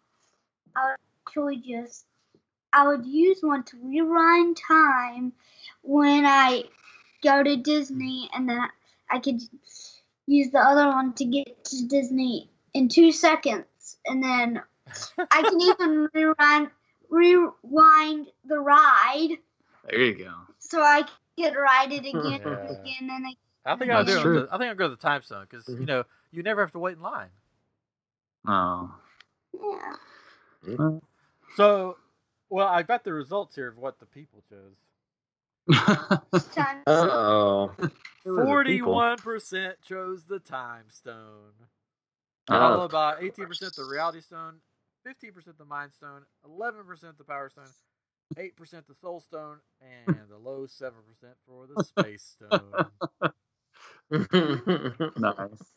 [0.74, 2.04] I would actually just,
[2.72, 5.32] I would use one to rewind time
[5.82, 6.64] when I
[7.22, 8.60] go to Disney, and then
[9.10, 9.40] I could
[10.26, 14.60] use the other one to get to Disney in two seconds, and then
[15.30, 16.70] I can even rewind
[17.08, 19.38] rewind the ride
[19.88, 20.32] There you go.
[20.58, 21.04] so I
[21.38, 22.34] can ride it again Yeah.
[22.36, 23.36] and again and again.
[23.64, 24.22] I think I'll do it.
[24.22, 25.86] the- I think I'll go to the time stone because you Mhm.
[25.86, 27.30] know you never have to wait in line.
[28.46, 28.94] Oh.
[29.52, 30.98] Yeah.
[31.56, 31.96] So,
[32.48, 34.76] well, I got the results here of what the people chose.
[36.86, 37.72] Uh-oh.
[38.24, 41.52] Forty-one percent chose the time stone,
[42.48, 42.52] Oh.
[42.58, 44.60] followed by eighteen percent the reality stone,
[45.04, 47.68] fifteen percent the mind stone, eleven percent the power stone,
[48.36, 49.58] eight percent the soul stone,
[50.06, 53.32] and the low seven percent for the space stone.
[55.16, 55.72] nice.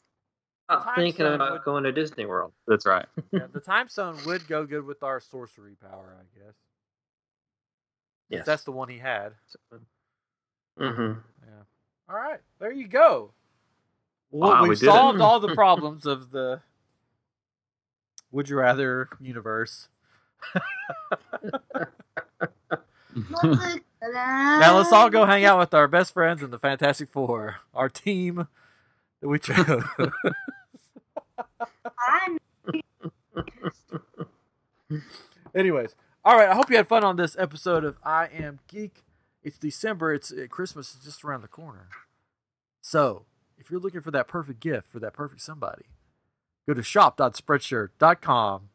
[0.67, 2.53] I'm thinking stone about would- going to Disney World.
[2.67, 3.05] That's right.
[3.31, 6.55] Yeah, the time stone would go good with our sorcery power, I guess.
[8.29, 8.45] Yes.
[8.45, 9.33] That's the one he had.
[10.79, 11.19] Mm-hmm.
[11.47, 11.63] Yeah.
[12.07, 13.31] All right, there you go.
[14.31, 16.61] Well, Wow, we've we solved all the problems of the
[18.31, 19.87] Would You Rather universe.
[23.15, 27.89] Now let's all go hang out with our best friends in the Fantastic Four, our
[27.89, 28.47] team
[29.21, 29.83] that we chose.
[35.55, 36.49] Anyways, all right.
[36.49, 39.03] I hope you had fun on this episode of I Am Geek.
[39.43, 40.13] It's December.
[40.13, 41.87] It's uh, Christmas is just around the corner.
[42.81, 43.25] So
[43.57, 45.85] if you're looking for that perfect gift for that perfect somebody,
[46.67, 48.69] go to shop.spreadshirt.com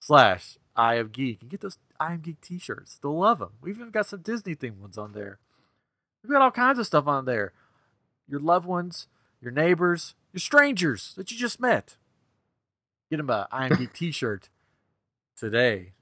[0.00, 2.98] slash I Am Geek and get those I Am Geek t-shirts.
[3.02, 3.52] They'll love them.
[3.60, 5.38] We've even got some Disney themed ones on there.
[6.22, 7.52] We've got all kinds of stuff on there.
[8.28, 9.08] Your loved ones,
[9.40, 11.96] your neighbors, your strangers that you just met.
[13.10, 14.48] Get them a I Am Geek t-shirt
[15.36, 15.92] today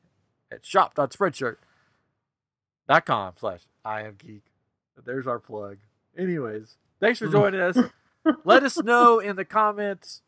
[0.50, 4.44] at shop.spreadshirt.com slash I am geek.
[5.04, 5.78] There's our plug.
[6.16, 7.76] Anyways, thanks for joining us.
[8.44, 10.22] Let us know in the comments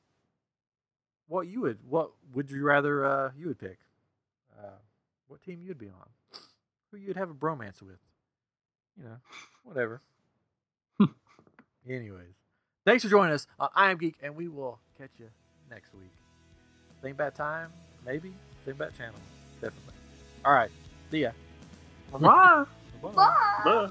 [1.29, 3.79] what you would what would you rather uh, you would pick.
[5.35, 6.41] What team you'd be on.
[6.93, 7.99] Who you'd have a bromance with.
[8.97, 9.16] You know,
[9.64, 10.01] whatever.
[11.91, 12.37] Anyways.
[12.87, 15.26] Thanks for joining us on I Am Geek, and we will catch you
[15.68, 16.12] next week.
[17.03, 17.72] Think about time,
[18.07, 18.32] maybe.
[18.64, 19.18] Think about channel,
[19.61, 19.95] definitely.
[20.45, 20.70] All right,
[21.11, 21.32] see ya.
[22.12, 22.18] Bye.
[23.03, 23.11] Bye.
[23.11, 23.61] Bye.
[23.64, 23.91] Bye.